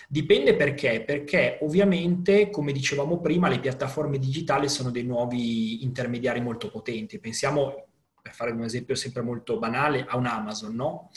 Dipende 0.09 0.55
perché? 0.55 1.03
Perché 1.05 1.59
ovviamente, 1.63 2.51
come 2.51 2.71
dicevamo 2.71 3.21
prima, 3.21 3.49
le 3.49 3.59
piattaforme 3.59 4.21
digitali 4.21 4.69
sono 4.69 4.93
dei 4.93 5.03
nuovi 5.03 5.83
intermediari 5.83 6.41
molto 6.41 6.71
potenti. 6.71 7.19
Pensiamo, 7.19 7.87
per 8.23 8.33
fare 8.33 8.53
un 8.53 8.63
esempio 8.63 8.95
sempre 8.95 9.23
molto 9.23 9.59
banale, 9.59 10.07
a 10.09 10.17
un 10.17 10.27
Amazon, 10.27 10.73
no? 10.73 11.11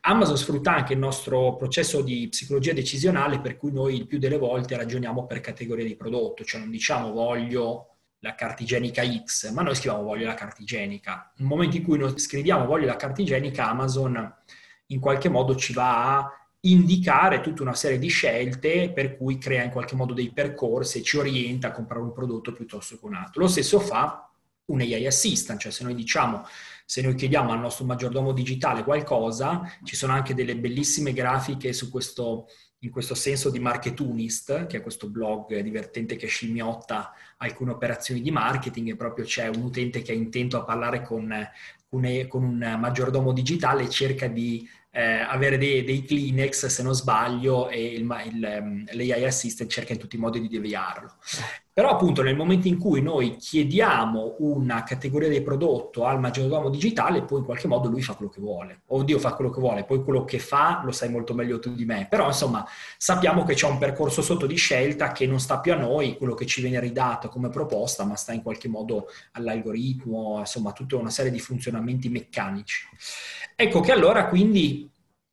Amazon 0.00 0.38
sfrutta 0.38 0.74
anche 0.74 0.94
il 0.94 0.98
nostro 0.98 1.54
processo 1.54 2.02
di 2.02 2.26
psicologia 2.28 2.72
decisionale 2.72 3.40
per 3.40 3.56
cui 3.56 3.70
noi 3.70 3.94
il 3.94 4.06
più 4.08 4.18
delle 4.18 4.38
volte 4.38 4.76
ragioniamo 4.76 5.26
per 5.26 5.40
categorie 5.40 5.84
di 5.84 5.94
prodotto, 5.94 6.42
cioè 6.42 6.58
non 6.58 6.70
diciamo 6.70 7.12
voglio 7.12 7.89
la 8.20 8.34
carta 8.34 8.62
igienica 8.62 9.02
X, 9.02 9.50
ma 9.50 9.62
noi 9.62 9.74
scriviamo 9.74 10.04
voglio 10.04 10.26
la 10.26 10.34
carta 10.34 10.62
igienica. 10.62 11.32
Nel 11.36 11.48
momento 11.48 11.76
in 11.76 11.84
cui 11.84 11.98
noi 11.98 12.18
scriviamo 12.18 12.66
voglio 12.66 12.86
la 12.86 12.96
carta 12.96 13.20
igienica, 13.20 13.68
Amazon 13.68 14.34
in 14.86 15.00
qualche 15.00 15.28
modo 15.28 15.54
ci 15.54 15.72
va 15.72 16.18
a 16.18 16.40
indicare 16.62 17.40
tutta 17.40 17.62
una 17.62 17.74
serie 17.74 17.98
di 17.98 18.08
scelte 18.08 18.92
per 18.92 19.16
cui 19.16 19.38
crea 19.38 19.62
in 19.62 19.70
qualche 19.70 19.94
modo 19.94 20.12
dei 20.12 20.32
percorsi 20.32 20.98
e 20.98 21.02
ci 21.02 21.16
orienta 21.16 21.68
a 21.68 21.72
comprare 21.72 22.02
un 22.02 22.12
prodotto 22.12 22.52
piuttosto 22.52 22.98
che 22.98 23.06
un 23.06 23.14
altro. 23.14 23.42
Lo 23.42 23.48
stesso 23.48 23.80
fa 23.80 24.30
un 24.66 24.80
AI 24.80 25.06
assistant, 25.06 25.58
cioè 25.58 25.72
se 25.72 25.82
noi 25.84 25.94
diciamo, 25.94 26.44
se 26.84 27.02
noi 27.02 27.14
chiediamo 27.14 27.52
al 27.52 27.60
nostro 27.60 27.84
maggiordomo 27.84 28.32
digitale 28.32 28.84
qualcosa, 28.84 29.62
ci 29.84 29.96
sono 29.96 30.12
anche 30.12 30.34
delle 30.34 30.56
bellissime 30.56 31.12
grafiche 31.12 31.72
su 31.72 31.90
questo, 31.90 32.46
in 32.80 32.90
questo 32.90 33.14
senso 33.14 33.50
di 33.50 33.58
Marketunist, 33.58 34.66
che 34.66 34.78
è 34.78 34.82
questo 34.82 35.08
blog 35.08 35.58
divertente 35.60 36.16
che 36.16 36.26
scimmiotta 36.26 37.12
alcune 37.38 37.72
operazioni 37.72 38.22
di 38.22 38.30
marketing 38.30 38.90
e 38.90 38.96
proprio 38.96 39.24
c'è 39.24 39.48
un 39.48 39.62
utente 39.62 40.02
che 40.02 40.12
è 40.12 40.14
intento 40.14 40.56
a 40.56 40.64
parlare 40.64 41.02
con, 41.02 41.32
con 41.88 42.42
un 42.42 42.76
maggiordomo 42.78 43.32
digitale 43.32 43.82
e 43.82 43.90
cerca 43.90 44.28
di 44.28 44.68
eh, 44.92 45.20
avere 45.20 45.56
dei, 45.56 45.84
dei, 45.84 46.04
Kleenex, 46.04 46.66
se 46.66 46.82
non 46.82 46.94
sbaglio, 46.94 47.68
e 47.68 47.92
il, 47.92 48.02
il, 48.32 48.44
ehm, 48.44 48.84
l'AI 48.92 49.24
Assistant 49.24 49.70
cerca 49.70 49.92
in 49.92 49.98
tutti 49.98 50.16
i 50.16 50.18
modi 50.18 50.40
di 50.40 50.48
deviarlo. 50.48 51.14
Però 51.80 51.92
appunto 51.92 52.20
nel 52.20 52.36
momento 52.36 52.68
in 52.68 52.76
cui 52.76 53.00
noi 53.00 53.36
chiediamo 53.36 54.36
una 54.40 54.82
categoria 54.82 55.30
di 55.30 55.40
prodotto 55.40 56.04
al 56.04 56.20
maggiordomo 56.20 56.68
digitale, 56.68 57.22
poi 57.22 57.38
in 57.38 57.46
qualche 57.46 57.68
modo 57.68 57.88
lui 57.88 58.02
fa 58.02 58.12
quello 58.12 58.30
che 58.30 58.38
vuole. 58.38 58.82
Oddio 58.88 59.18
fa 59.18 59.32
quello 59.32 59.50
che 59.50 59.60
vuole, 59.60 59.84
poi 59.84 60.04
quello 60.04 60.26
che 60.26 60.38
fa 60.38 60.82
lo 60.84 60.92
sai 60.92 61.08
molto 61.08 61.32
meglio 61.32 61.58
tu 61.58 61.72
di 61.72 61.86
me. 61.86 62.06
Però 62.06 62.26
insomma 62.26 62.66
sappiamo 62.98 63.44
che 63.44 63.54
c'è 63.54 63.66
un 63.66 63.78
percorso 63.78 64.20
sotto 64.20 64.44
di 64.44 64.56
scelta 64.56 65.12
che 65.12 65.26
non 65.26 65.40
sta 65.40 65.58
più 65.60 65.72
a 65.72 65.76
noi, 65.76 66.18
quello 66.18 66.34
che 66.34 66.44
ci 66.44 66.60
viene 66.60 66.80
ridato 66.80 67.30
come 67.30 67.48
proposta, 67.48 68.04
ma 68.04 68.14
sta 68.14 68.34
in 68.34 68.42
qualche 68.42 68.68
modo 68.68 69.06
all'algoritmo, 69.32 70.36
insomma 70.40 70.72
tutta 70.72 70.96
una 70.96 71.08
serie 71.08 71.30
di 71.30 71.40
funzionamenti 71.40 72.10
meccanici. 72.10 72.88
Ecco 73.56 73.80
che 73.80 73.92
allora 73.92 74.28
quindi 74.28 74.86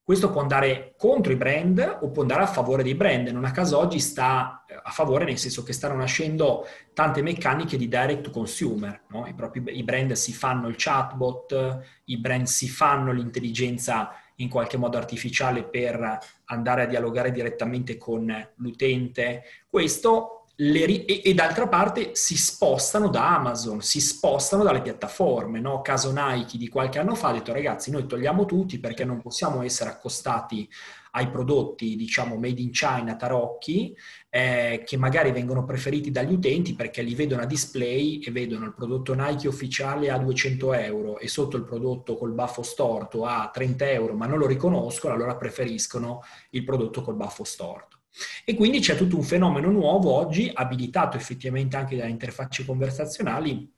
questo 0.08 0.32
può 0.32 0.40
andare 0.40 0.94
contro 0.98 1.34
i 1.34 1.36
brand 1.36 1.98
o 2.00 2.12
può 2.12 2.22
andare 2.22 2.44
a 2.44 2.48
favore 2.48 2.82
dei 2.82 2.96
brand. 2.96 3.28
Non 3.28 3.44
a 3.44 3.52
caso 3.52 3.78
oggi 3.78 4.00
sta 4.00 4.64
eh, 4.66 4.80
a 4.82 4.90
favore 4.90 5.26
nel 5.26 5.38
senso 5.38 5.64
che 5.64 5.74
stanno 5.74 5.96
nascendo 5.96 6.66
tante 6.94 7.22
meccaniche 7.22 7.76
di 7.76 7.90
direct 7.90 8.22
to 8.22 8.30
consumer. 8.30 9.02
No? 9.10 9.28
I, 9.28 9.34
propri, 9.34 9.62
I 9.66 9.84
brand 9.84 10.14
si 10.14 10.32
fanno 10.32 10.70
il 10.70 10.76
chatbot, 10.78 11.82
i 12.06 12.18
brand 12.20 12.46
si 12.46 12.70
fanno 12.70 13.12
l'intelligenza 13.12 14.14
in 14.36 14.48
qualche 14.48 14.78
modo 14.78 14.96
artificiale 14.96 15.66
per 15.66 16.18
andare 16.46 16.84
a 16.84 16.86
dialogare 16.86 17.30
direttamente 17.30 17.98
con 17.98 18.34
l'utente. 18.56 19.44
Questo 19.68 20.37
le, 20.60 21.06
e, 21.06 21.22
e, 21.24 21.34
d'altra 21.36 21.68
parte 21.68 22.16
si 22.16 22.36
spostano 22.36 23.10
da 23.10 23.36
Amazon, 23.36 23.82
si 23.82 24.02
spostano 24.02 24.64
dalle 24.64 24.82
piattaforme. 24.82 25.60
No? 25.60 25.82
Caso 25.82 26.12
Nike 26.12 26.58
di 26.58 26.68
qualche 26.68 26.98
anno 26.98 27.14
fa 27.14 27.30
ha 27.30 27.34
detto 27.34 27.54
ragazzi 27.54 27.92
noi 27.92 28.08
togliamo 28.08 28.46
tutti 28.46 28.80
perché 28.80 29.06
non 29.06 29.22
possiamo 29.22 29.62
essere 29.62 29.92
accostati 29.92 30.68
ai 31.12 31.30
prodotti 31.30 31.96
diciamo 31.96 32.38
made 32.38 32.62
in 32.62 32.72
China, 32.72 33.16
tarocchi, 33.16 33.96
eh, 34.30 34.84
che 34.86 34.98
magari 34.98 35.32
vengono 35.32 35.64
preferiti 35.64 36.12
dagli 36.12 36.34
utenti 36.34 36.74
perché 36.74 37.02
li 37.02 37.16
vedono 37.16 37.44
a 37.44 37.46
display 37.46 38.20
e 38.20 38.32
vedono 38.32 38.66
il 38.66 38.74
prodotto 38.74 39.14
Nike 39.14 39.48
ufficiale 39.48 40.10
a 40.10 40.18
200 40.18 40.74
euro 40.74 41.20
e 41.20 41.28
sotto 41.28 41.56
il 41.58 41.64
prodotto 41.64 42.16
col 42.18 42.34
baffo 42.34 42.64
storto 42.64 43.26
a 43.26 43.50
30 43.52 43.90
euro 43.92 44.14
ma 44.14 44.26
non 44.26 44.40
lo 44.40 44.48
riconoscono, 44.48 45.14
allora 45.14 45.36
preferiscono 45.36 46.22
il 46.52 46.64
prodotto 46.64 47.02
col 47.02 47.16
baffo 47.16 47.44
storto. 47.44 47.97
E 48.46 48.56
quindi 48.56 48.80
c'è 48.80 48.96
tutto 48.96 49.16
un 49.16 49.24
fenomeno 49.24 49.70
nuovo 49.70 50.14
oggi, 50.14 50.50
abilitato 50.54 51.18
effettivamente 51.18 51.78
anche 51.78 51.96
dalle 51.96 52.10
interfacce 52.10 52.66
conversazionali, 52.66 53.70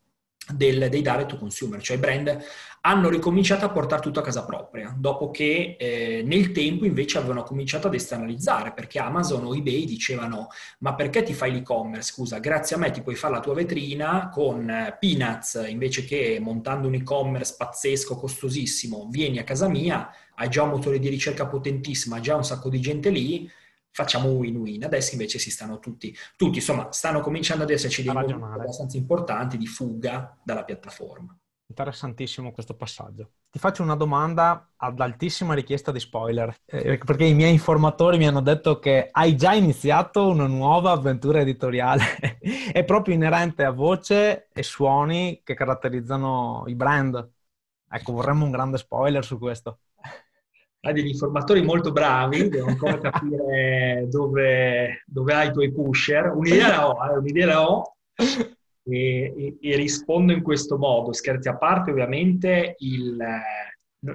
del, 0.54 0.90
dei 0.90 1.02
direct 1.02 1.28
to 1.28 1.38
consumer, 1.38 1.82
cioè 1.82 1.98
i 1.98 2.00
brand 2.00 2.38
hanno 2.82 3.10
ricominciato 3.10 3.66
a 3.66 3.70
portare 3.70 4.02
tutto 4.02 4.20
a 4.20 4.24
casa 4.24 4.46
propria, 4.46 4.96
dopo 4.98 5.32
che 5.32 5.76
eh, 5.78 6.24
nel 6.26 6.52
tempo 6.52 6.86
invece 6.86 7.18
avevano 7.18 7.44
cominciato 7.44 7.88
ad 7.88 7.94
esternalizzare, 7.94 8.72
perché 8.74 9.00
Amazon 9.00 9.46
o 9.46 9.56
eBay 9.56 9.86
dicevano 9.86 10.48
ma 10.80 10.96
perché 10.96 11.24
ti 11.24 11.34
fai 11.34 11.52
l'e-commerce? 11.52 12.14
Scusa, 12.14 12.40
grazie 12.40 12.78
a 12.78 12.80
me 12.80 12.92
ti 12.92 13.02
puoi 13.02 13.16
fare 13.16 13.34
la 13.34 13.42
tua 13.42 13.54
vetrina 13.54 14.30
con 14.30 14.70
eh, 14.70 14.96
peanuts, 15.00 15.66
invece 15.68 16.06
che 16.06 16.40
montando 16.42 16.88
un 16.88 16.94
e-commerce 16.96 17.56
pazzesco, 17.58 18.16
costosissimo, 18.16 19.08
vieni 19.12 19.40
a 19.40 19.44
casa 19.44 19.68
mia, 19.68 20.10
hai 20.36 20.50
già 20.50 20.64
un 20.64 20.70
motore 20.70 21.00
di 21.00 21.10
ricerca 21.10 21.48
potentissimo, 21.48 22.16
hai 22.16 22.22
già 22.22 22.36
un 22.36 22.46
sacco 22.46 22.70
di 22.70 22.80
gente 22.80 23.10
lì, 23.10 23.50
facciamo 23.92 24.30
win-win. 24.30 24.84
Adesso 24.84 25.14
invece 25.14 25.40
si 25.40 25.52
stanno 25.52 25.80
tutti, 25.80 26.16
tutti 26.36 26.58
insomma, 26.58 26.92
stanno 26.92 27.22
cominciando 27.22 27.64
ad 27.64 27.70
esserci 27.70 28.04
dei 28.04 28.14
momenti 28.14 28.34
abbastanza 28.34 28.98
importanti 28.98 29.58
di 29.58 29.68
fuga 29.68 30.38
dalla 30.44 30.64
piattaforma. 30.64 31.38
Interessantissimo 31.70 32.52
questo 32.52 32.76
passaggio. 32.76 33.34
Ti 33.52 33.60
faccio 33.60 33.84
una 33.84 33.96
domanda 33.96 34.72
ad 34.76 35.00
altissima 35.00 35.54
richiesta 35.54 35.92
di 35.92 36.00
spoiler, 36.00 36.56
eh, 36.66 36.98
perché 36.98 37.26
i 37.26 37.36
miei 37.36 37.54
informatori 37.54 38.18
mi 38.18 38.28
hanno 38.28 38.42
detto 38.42 38.80
che 38.80 39.10
hai 39.12 39.36
già 39.36 39.54
iniziato 39.54 40.28
una 40.30 40.48
nuova 40.48 40.92
avventura 40.92 41.42
editoriale, 41.42 42.04
è 42.74 42.84
proprio 42.84 43.14
inerente 43.14 43.64
a 43.64 43.72
voce 43.72 44.48
e 44.52 44.64
suoni 44.64 45.42
che 45.44 45.54
caratterizzano 45.54 46.64
i 46.66 46.74
brand. 46.74 47.32
Ecco, 47.92 48.14
vorremmo 48.14 48.46
un 48.46 48.52
grande 48.52 48.78
spoiler 48.78 49.24
su 49.24 49.38
questo 49.38 49.80
hai 50.82 50.94
degli 50.94 51.08
informatori 51.08 51.62
molto 51.62 51.92
bravi, 51.92 52.48
devo 52.50 52.68
ancora 52.68 52.98
capire 53.00 54.08
dove, 54.10 55.04
dove, 55.06 55.34
hai 55.34 55.48
i 55.48 55.52
tuoi 55.52 55.72
pusher. 55.72 56.32
Un'idea 56.34 56.70
la 56.70 56.88
ho, 56.88 57.06
eh, 57.06 57.18
un'idea 57.18 57.46
la 57.46 57.70
ho 57.70 57.96
e, 58.84 59.34
e, 59.38 59.58
e, 59.60 59.76
rispondo 59.76 60.32
in 60.32 60.42
questo 60.42 60.78
modo. 60.78 61.12
Scherzi 61.12 61.50
a 61.50 61.58
parte, 61.58 61.92
ovviamente, 61.92 62.76
il, 62.80 63.18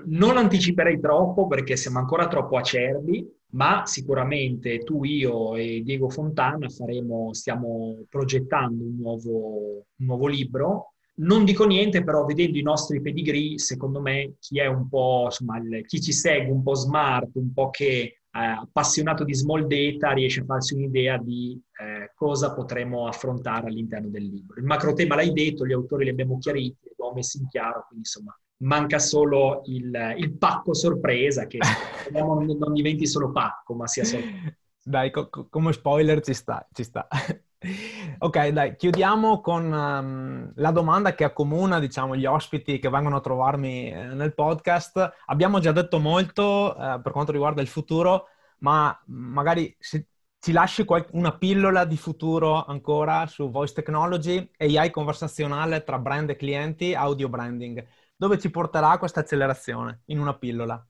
non 0.07 0.37
anticiperei 0.39 0.99
troppo 0.99 1.47
perché 1.47 1.77
siamo 1.77 1.99
ancora 1.99 2.29
troppo 2.29 2.57
acerbi, 2.57 3.27
ma 3.53 3.83
sicuramente 3.85 4.79
tu, 4.79 5.05
io 5.05 5.57
e 5.57 5.83
Diego 5.85 6.09
Fontana 6.09 6.69
faremo, 6.69 7.33
stiamo 7.35 8.05
progettando 8.09 8.83
un 8.83 8.97
nuovo, 8.97 9.85
un 9.97 10.07
nuovo 10.07 10.27
libro 10.27 10.94
Non 11.17 11.45
dico 11.45 11.65
niente, 11.65 12.03
però 12.03 12.25
vedendo 12.25 12.59
i 12.59 12.63
nostri 12.63 13.01
pedigree, 13.01 13.59
secondo 13.59 14.01
me 14.01 14.35
chi 14.41 14.59
è 14.59 14.67
un 14.67 14.89
po', 14.89 15.23
insomma, 15.27 15.59
il, 15.59 15.85
chi 15.87 16.01
ci 16.01 16.13
segue 16.13 16.53
un 16.53 16.63
po' 16.63 16.75
smart, 16.75 17.31
un 17.35 17.53
po' 17.53 17.71
che 17.71 18.23
è 18.29 18.39
appassionato 18.39 19.23
di 19.23 19.33
small 19.33 19.67
data, 19.67 20.13
riesce 20.13 20.41
a 20.41 20.45
farsi 20.45 20.75
un'idea 20.75 21.17
di 21.19 21.61
eh, 21.81 22.11
cosa 22.17 22.53
potremo 22.53 23.07
affrontare 23.07 23.69
all'interno 23.69 24.09
del 24.09 24.25
libro. 24.25 24.59
Il 24.59 24.67
macro 24.67 24.93
tema 24.93 25.15
l'hai 25.15 25.33
detto, 25.33 25.65
gli 25.65 25.73
autori 25.73 26.05
li 26.05 26.11
abbiamo 26.11 26.39
chiariti, 26.39 26.79
li 26.83 26.91
abbiamo 26.91 27.13
messi 27.15 27.39
in 27.39 27.47
chiaro, 27.47 27.85
quindi 27.87 28.07
insomma 28.07 28.37
manca 28.57 28.99
solo 28.99 29.63
il, 29.67 30.15
il 30.17 30.37
pacco 30.37 30.75
sorpresa 30.75 31.47
che 31.47 31.59
speriamo 32.03 32.41
non 32.41 32.73
diventi 32.73 33.07
solo 33.07 33.31
pacco, 33.31 33.75
ma 33.75 33.87
sia 33.87 34.05
solo... 34.05 34.25
Dai, 34.83 35.11
co- 35.11 35.31
come 35.49 35.73
spoiler 35.73 36.21
ci 36.21 36.35
sta, 36.35 36.67
ci 36.73 36.83
sta. 36.83 37.07
Ok, 38.19 38.49
dai, 38.49 38.77
chiudiamo 38.77 39.41
con 39.41 39.65
um, 39.73 40.53
la 40.57 40.71
domanda 40.71 41.15
che 41.15 41.25
accomuna, 41.25 41.79
diciamo, 41.79 42.17
gli 42.17 42.27
ospiti 42.27 42.79
che 42.79 42.89
vengono 42.91 43.17
a 43.17 43.21
trovarmi 43.21 43.91
eh, 43.91 44.05
nel 44.15 44.35
podcast. 44.35 45.13
Abbiamo 45.27 45.59
già 45.61 45.73
detto 45.73 45.99
molto 45.99 46.75
eh, 46.77 47.01
per 47.01 47.13
quanto 47.13 47.33
riguarda 47.33 47.61
il 47.63 47.69
futuro, 47.69 48.29
ma 48.59 48.99
magari 49.07 49.75
se 49.79 50.09
ci 50.39 50.53
lasci 50.53 50.85
qual- 50.85 51.07
una 51.13 51.37
pillola 51.37 51.85
di 51.85 51.97
futuro 51.97 52.65
ancora 52.65 53.27
su 53.27 53.51
voice 53.51 53.73
technology, 53.75 54.51
AI 54.59 54.91
conversazionale 54.91 55.83
tra 55.85 55.99
brand 55.99 56.31
e 56.31 56.37
clienti, 56.37 56.95
audio 56.95 57.29
branding. 57.29 57.85
Dove 58.17 58.39
ci 58.39 58.51
porterà 58.51 58.99
questa 58.99 59.21
accelerazione 59.21 60.03
in 60.07 60.19
una 60.21 60.35
pillola? 60.37 60.85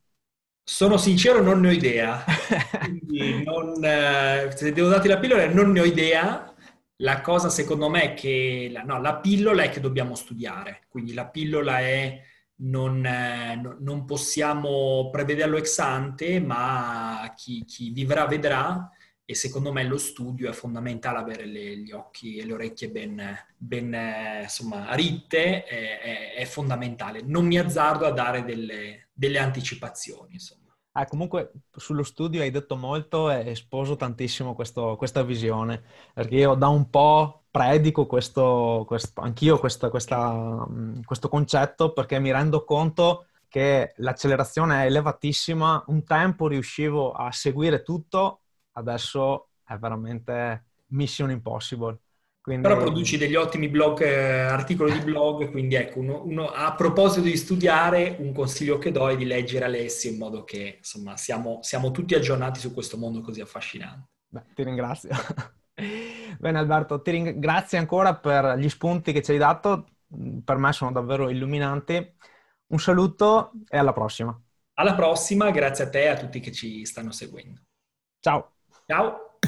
Sono 0.67 0.97
sincero, 0.97 1.43
non 1.43 1.61
ne 1.61 1.69
ho 1.69 1.71
idea. 1.73 2.25
Quindi 2.79 3.43
non, 3.45 3.83
eh, 3.85 4.51
se 4.55 4.73
devo 4.73 4.89
darti 4.89 5.09
la 5.09 5.19
pillola, 5.19 5.47
non 5.49 5.71
ne 5.73 5.81
ho 5.81 5.85
idea. 5.85 6.54
La 6.99 7.21
cosa 7.21 7.49
secondo 7.49 7.89
me 7.89 8.03
è 8.03 8.15
che 8.15 8.69
la, 8.71 8.83
no, 8.83 9.01
la 9.01 9.17
pillola 9.17 9.65
è 9.65 9.71
che 9.71 9.81
dobbiamo 9.81 10.15
studiare, 10.15 10.85
quindi 10.89 11.13
la 11.13 11.27
pillola 11.27 11.81
è 11.81 12.23
non, 12.57 13.05
eh, 13.05 13.61
non 13.81 14.05
possiamo 14.05 15.11
prevederlo 15.11 15.57
ex 15.57 15.79
ante, 15.79 16.41
ma 16.41 17.33
chi, 17.37 17.65
chi, 17.65 17.91
vivrà 17.91 18.27
vedrà 18.27 18.89
e 19.25 19.35
secondo 19.35 19.73
me 19.73 19.83
lo 19.85 19.97
studio 19.97 20.51
è 20.51 20.53
fondamentale 20.53 21.19
avere 21.19 21.47
le, 21.47 21.79
gli 21.79 21.91
occhi 21.91 22.37
e 22.37 22.45
le 22.45 22.53
orecchie 22.53 22.91
ben, 22.91 23.37
ben 23.57 23.93
eh, 23.95 24.43
insomma, 24.43 24.95
ritte, 24.95 25.65
è, 25.65 26.01
è, 26.01 26.35
è, 26.35 26.45
fondamentale. 26.45 27.23
Non 27.23 27.47
mi 27.47 27.59
azzardo 27.59 28.07
a 28.07 28.13
dare 28.13 28.45
delle, 28.45 29.09
delle 29.13 29.39
anticipazioni. 29.39 30.35
Insomma. 30.35 30.64
Ah, 30.97 31.07
comunque 31.07 31.51
sullo 31.73 32.05
studio 32.05 32.41
hai 32.41 32.51
detto 32.53 32.77
molto 32.77 33.29
e 33.29 33.57
sposo 33.57 33.97
tantissimo 33.97 34.55
questo, 34.55 34.95
questa 34.97 35.25
visione, 35.25 35.83
perché 36.15 36.37
io 36.37 36.55
da 36.55 36.69
un 36.69 36.89
po' 36.89 37.47
predico 37.51 38.07
questo, 38.07 38.85
questo 38.87 39.21
anch'io 39.21 39.59
questa, 39.59 39.91
questa, 39.91 40.65
questo 41.05 41.29
concetto 41.29 41.93
perché 41.93 42.21
mi 42.21 42.31
rendo 42.31 42.63
conto 42.65 43.27
che 43.49 43.93
l'accelerazione 43.97 44.83
è 44.83 44.87
elevatissima, 44.87 45.83
un 45.89 46.05
tempo 46.05 46.47
riuscivo 46.47 47.11
a 47.13 47.33
seguire 47.33 47.83
tutto, 47.83 48.43
adesso 48.73 49.49
è 49.65 49.77
veramente 49.77 50.67
mission 50.89 51.31
impossible. 51.33 51.99
Quindi... 52.45 52.69
Però 52.69 52.79
produci 52.79 53.17
degli 53.17 53.37
ottimi 53.37 53.71
blog, 53.71 54.03
eh, 54.03 54.41
articoli 54.41 54.93
di 54.93 54.99
blog, 54.99 55.51
quindi 55.51 55.77
ecco, 55.77 56.01
uno, 56.01 56.25
uno, 56.27 56.49
a 56.49 56.75
proposito 56.75 57.23
di 57.23 57.39
studiare, 57.39 58.17
un 58.19 58.35
consiglio 58.35 58.77
che 58.77 58.91
do 58.91 59.09
è 59.09 59.17
di 59.17 59.25
leggere 59.25 59.65
Alessio 59.65 60.11
in 60.11 60.19
modo 60.19 60.45
che 60.45 60.75
insomma 60.77 61.17
siamo, 61.17 61.61
siamo 61.63 61.91
tutti 61.91 62.15
aggiornati 62.15 62.61
su 62.61 62.75
questo 62.75 62.99
mondo 62.99 63.23
così 63.23 63.41
affascinante. 63.41 64.09
Beh, 64.29 64.43
ti 64.55 64.63
ringrazio. 64.63 65.09
Bene 66.39 66.59
Alberto, 66.59 67.01
ti 67.01 67.13
ringrazio 67.13 67.79
ancora 67.79 68.15
per 68.15 68.59
gli 68.59 68.69
spunti 68.69 69.15
che 69.15 69.23
ci 69.23 69.31
hai 69.31 69.39
dato, 69.39 69.87
per 70.45 70.59
me 70.59 70.71
sono 70.75 70.93
davvero 70.93 71.31
illuminanti. 71.31 72.15
Un 72.67 72.79
saluto 72.79 73.53
e 73.71 73.79
alla 73.79 73.95
prossima. 73.95 74.39
Alla 74.75 74.95
prossima, 74.95 75.51
grazie 75.51 75.85
a 75.85 75.89
te 75.89 76.03
e 76.03 76.09
a 76.09 76.17
tutti 76.19 76.41
che 76.41 76.53
ci 76.53 76.85
stanno 76.85 77.11
seguendo. 77.11 77.63
Ciao. 78.21 78.57
Ciao. 78.85 79.39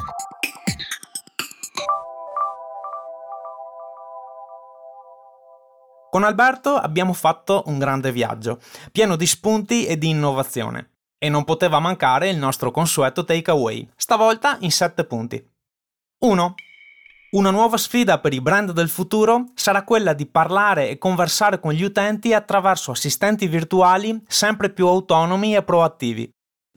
Con 6.17 6.25
Alberto 6.25 6.77
abbiamo 6.77 7.13
fatto 7.13 7.65
un 7.67 7.79
grande 7.79 8.11
viaggio, 8.11 8.59
pieno 8.91 9.17
di 9.17 9.27
spunti 9.27 9.85
e 9.85 9.99
di 9.99 10.09
innovazione. 10.09 10.93
E 11.19 11.29
non 11.29 11.45
poteva 11.45 11.79
mancare 11.79 12.31
il 12.31 12.39
nostro 12.39 12.71
consueto 12.71 13.23
takeaway, 13.23 13.87
stavolta 13.97 14.57
in 14.61 14.71
7 14.71 15.05
punti. 15.05 15.47
1. 16.21 16.55
Una 17.33 17.51
nuova 17.51 17.77
sfida 17.77 18.19
per 18.19 18.33
i 18.33 18.41
brand 18.41 18.71
del 18.71 18.89
futuro 18.89 19.51
sarà 19.53 19.85
quella 19.85 20.15
di 20.15 20.25
parlare 20.25 20.89
e 20.89 20.97
conversare 20.97 21.61
con 21.61 21.75
gli 21.75 21.83
utenti 21.83 22.33
attraverso 22.33 22.93
assistenti 22.93 23.47
virtuali 23.47 24.19
sempre 24.27 24.71
più 24.71 24.87
autonomi 24.87 25.55
e 25.55 25.63
proattivi, 25.65 26.27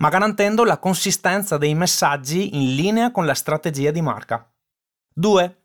ma 0.01 0.09
garantendo 0.09 0.65
la 0.65 0.79
consistenza 0.79 1.57
dei 1.57 1.75
messaggi 1.75 2.57
in 2.57 2.75
linea 2.75 3.11
con 3.11 3.25
la 3.25 3.35
strategia 3.35 3.91
di 3.91 4.01
marca. 4.01 4.51
2. 5.13 5.58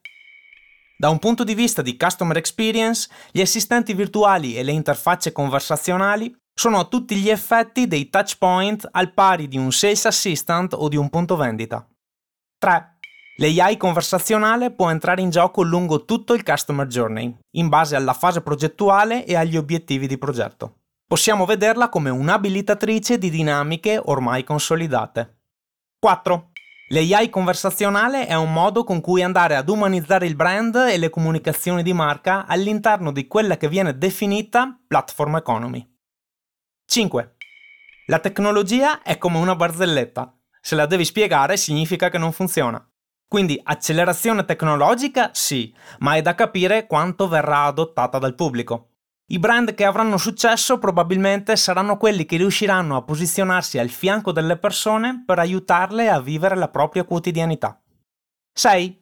Da 1.04 1.10
un 1.10 1.18
punto 1.18 1.44
di 1.44 1.54
vista 1.54 1.82
di 1.82 1.98
customer 1.98 2.38
experience, 2.38 3.10
gli 3.30 3.42
assistenti 3.42 3.92
virtuali 3.92 4.56
e 4.56 4.62
le 4.62 4.72
interfacce 4.72 5.32
conversazionali 5.32 6.34
sono 6.54 6.78
a 6.78 6.84
tutti 6.84 7.16
gli 7.16 7.28
effetti 7.28 7.86
dei 7.86 8.08
touch 8.08 8.38
point 8.38 8.88
al 8.90 9.12
pari 9.12 9.46
di 9.46 9.58
un 9.58 9.70
sales 9.70 10.06
assistant 10.06 10.72
o 10.72 10.88
di 10.88 10.96
un 10.96 11.10
punto 11.10 11.36
vendita. 11.36 11.86
3. 12.56 12.96
L'AI 13.36 13.76
conversazionale 13.76 14.70
può 14.70 14.88
entrare 14.88 15.20
in 15.20 15.28
gioco 15.28 15.60
lungo 15.60 16.06
tutto 16.06 16.32
il 16.32 16.42
customer 16.42 16.86
journey, 16.86 17.36
in 17.50 17.68
base 17.68 17.96
alla 17.96 18.14
fase 18.14 18.40
progettuale 18.40 19.26
e 19.26 19.36
agli 19.36 19.58
obiettivi 19.58 20.06
di 20.06 20.16
progetto. 20.16 20.84
Possiamo 21.06 21.44
vederla 21.44 21.90
come 21.90 22.08
un'abilitatrice 22.08 23.18
di 23.18 23.28
dinamiche 23.28 24.00
ormai 24.02 24.42
consolidate. 24.42 25.40
4. 25.98 26.52
L'AI 26.88 27.30
conversazionale 27.30 28.26
è 28.26 28.34
un 28.34 28.52
modo 28.52 28.84
con 28.84 29.00
cui 29.00 29.22
andare 29.22 29.56
ad 29.56 29.70
umanizzare 29.70 30.26
il 30.26 30.36
brand 30.36 30.74
e 30.74 30.98
le 30.98 31.08
comunicazioni 31.08 31.82
di 31.82 31.94
marca 31.94 32.44
all'interno 32.46 33.10
di 33.10 33.26
quella 33.26 33.56
che 33.56 33.68
viene 33.68 33.96
definita 33.96 34.78
platform 34.86 35.36
economy. 35.36 35.82
5. 36.84 37.36
La 38.06 38.18
tecnologia 38.18 39.00
è 39.00 39.16
come 39.16 39.38
una 39.38 39.56
barzelletta. 39.56 40.36
Se 40.60 40.74
la 40.74 40.84
devi 40.84 41.06
spiegare 41.06 41.56
significa 41.56 42.10
che 42.10 42.18
non 42.18 42.32
funziona. 42.32 42.86
Quindi 43.26 43.58
accelerazione 43.62 44.44
tecnologica 44.44 45.30
sì, 45.32 45.74
ma 46.00 46.16
è 46.16 46.22
da 46.22 46.34
capire 46.34 46.86
quanto 46.86 47.28
verrà 47.28 47.62
adottata 47.62 48.18
dal 48.18 48.34
pubblico. 48.34 48.93
I 49.26 49.38
brand 49.38 49.72
che 49.72 49.86
avranno 49.86 50.18
successo 50.18 50.78
probabilmente 50.78 51.56
saranno 51.56 51.96
quelli 51.96 52.26
che 52.26 52.36
riusciranno 52.36 52.94
a 52.94 53.02
posizionarsi 53.02 53.78
al 53.78 53.88
fianco 53.88 54.32
delle 54.32 54.58
persone 54.58 55.22
per 55.24 55.38
aiutarle 55.38 56.10
a 56.10 56.20
vivere 56.20 56.54
la 56.56 56.68
propria 56.68 57.04
quotidianità. 57.04 57.80
6. 58.52 58.98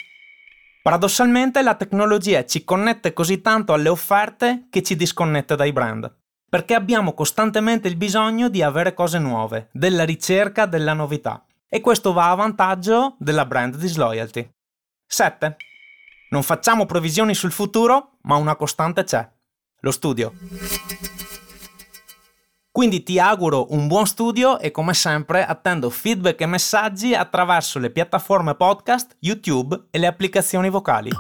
Paradossalmente 0.81 1.61
la 1.63 1.75
tecnologia 1.75 2.45
ci 2.45 2.63
connette 2.63 3.13
così 3.13 3.41
tanto 3.41 3.73
alle 3.73 3.89
offerte 3.89 4.69
che 4.71 4.85
ci 4.85 4.95
disconnette 4.95 5.57
dai 5.57 5.73
brand, 5.73 6.13
perché 6.49 6.75
abbiamo 6.75 7.15
costantemente 7.15 7.89
il 7.89 7.97
bisogno 7.97 8.49
di 8.49 8.63
avere 8.63 8.95
cose 8.95 9.19
nuove, 9.19 9.71
della 9.73 10.05
ricerca 10.05 10.67
della 10.67 10.93
novità, 10.93 11.45
e 11.69 11.81
questo 11.81 12.13
va 12.13 12.31
a 12.31 12.37
vantaggio 12.37 13.17
della 13.19 13.45
brand 13.45 13.75
disloyalty. 13.75 14.49
7. 15.05 15.57
Non 16.31 16.45
facciamo 16.45 16.87
previsioni 16.87 17.35
sul 17.35 17.51
futuro, 17.51 18.19
ma 18.23 18.37
una 18.37 18.55
costante 18.55 19.03
c'è 19.03 19.29
lo 19.83 19.91
studio. 19.91 20.33
Quindi 22.73 23.03
ti 23.03 23.19
auguro 23.19 23.67
un 23.73 23.87
buon 23.87 24.07
studio 24.07 24.59
e 24.59 24.71
come 24.71 24.95
sempre 24.95 25.45
attendo 25.45 25.91
feedback 25.91 26.41
e 26.41 26.47
messaggi 26.47 27.15
attraverso 27.15 27.79
le 27.79 27.91
piattaforme 27.91 28.55
podcast, 28.55 29.17
YouTube 29.21 29.89
e 29.91 29.99
le 29.99 30.07
applicazioni 30.07 30.71
vocali. 30.71 31.11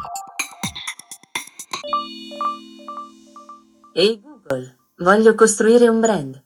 Ehi 3.94 4.20
Google, 4.20 4.78
voglio 4.96 5.34
costruire 5.34 5.88
un 5.88 6.00
brand. 6.00 6.42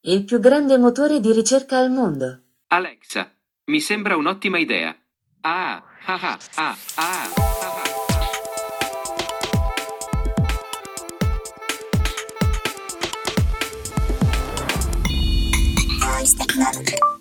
Il 0.00 0.24
più 0.24 0.40
grande 0.40 0.76
motore 0.76 1.20
di 1.20 1.32
ricerca 1.32 1.78
al 1.78 1.92
mondo. 1.92 2.40
Alexa, 2.68 3.30
mi 3.66 3.80
sembra 3.80 4.16
un'ottima 4.16 4.58
idea. 4.58 4.96
Ah, 5.42 5.82
ah, 6.06 6.20
ah, 6.20 6.38
ah, 6.56 6.76
ah. 6.96 7.57
Thank. 16.58 17.17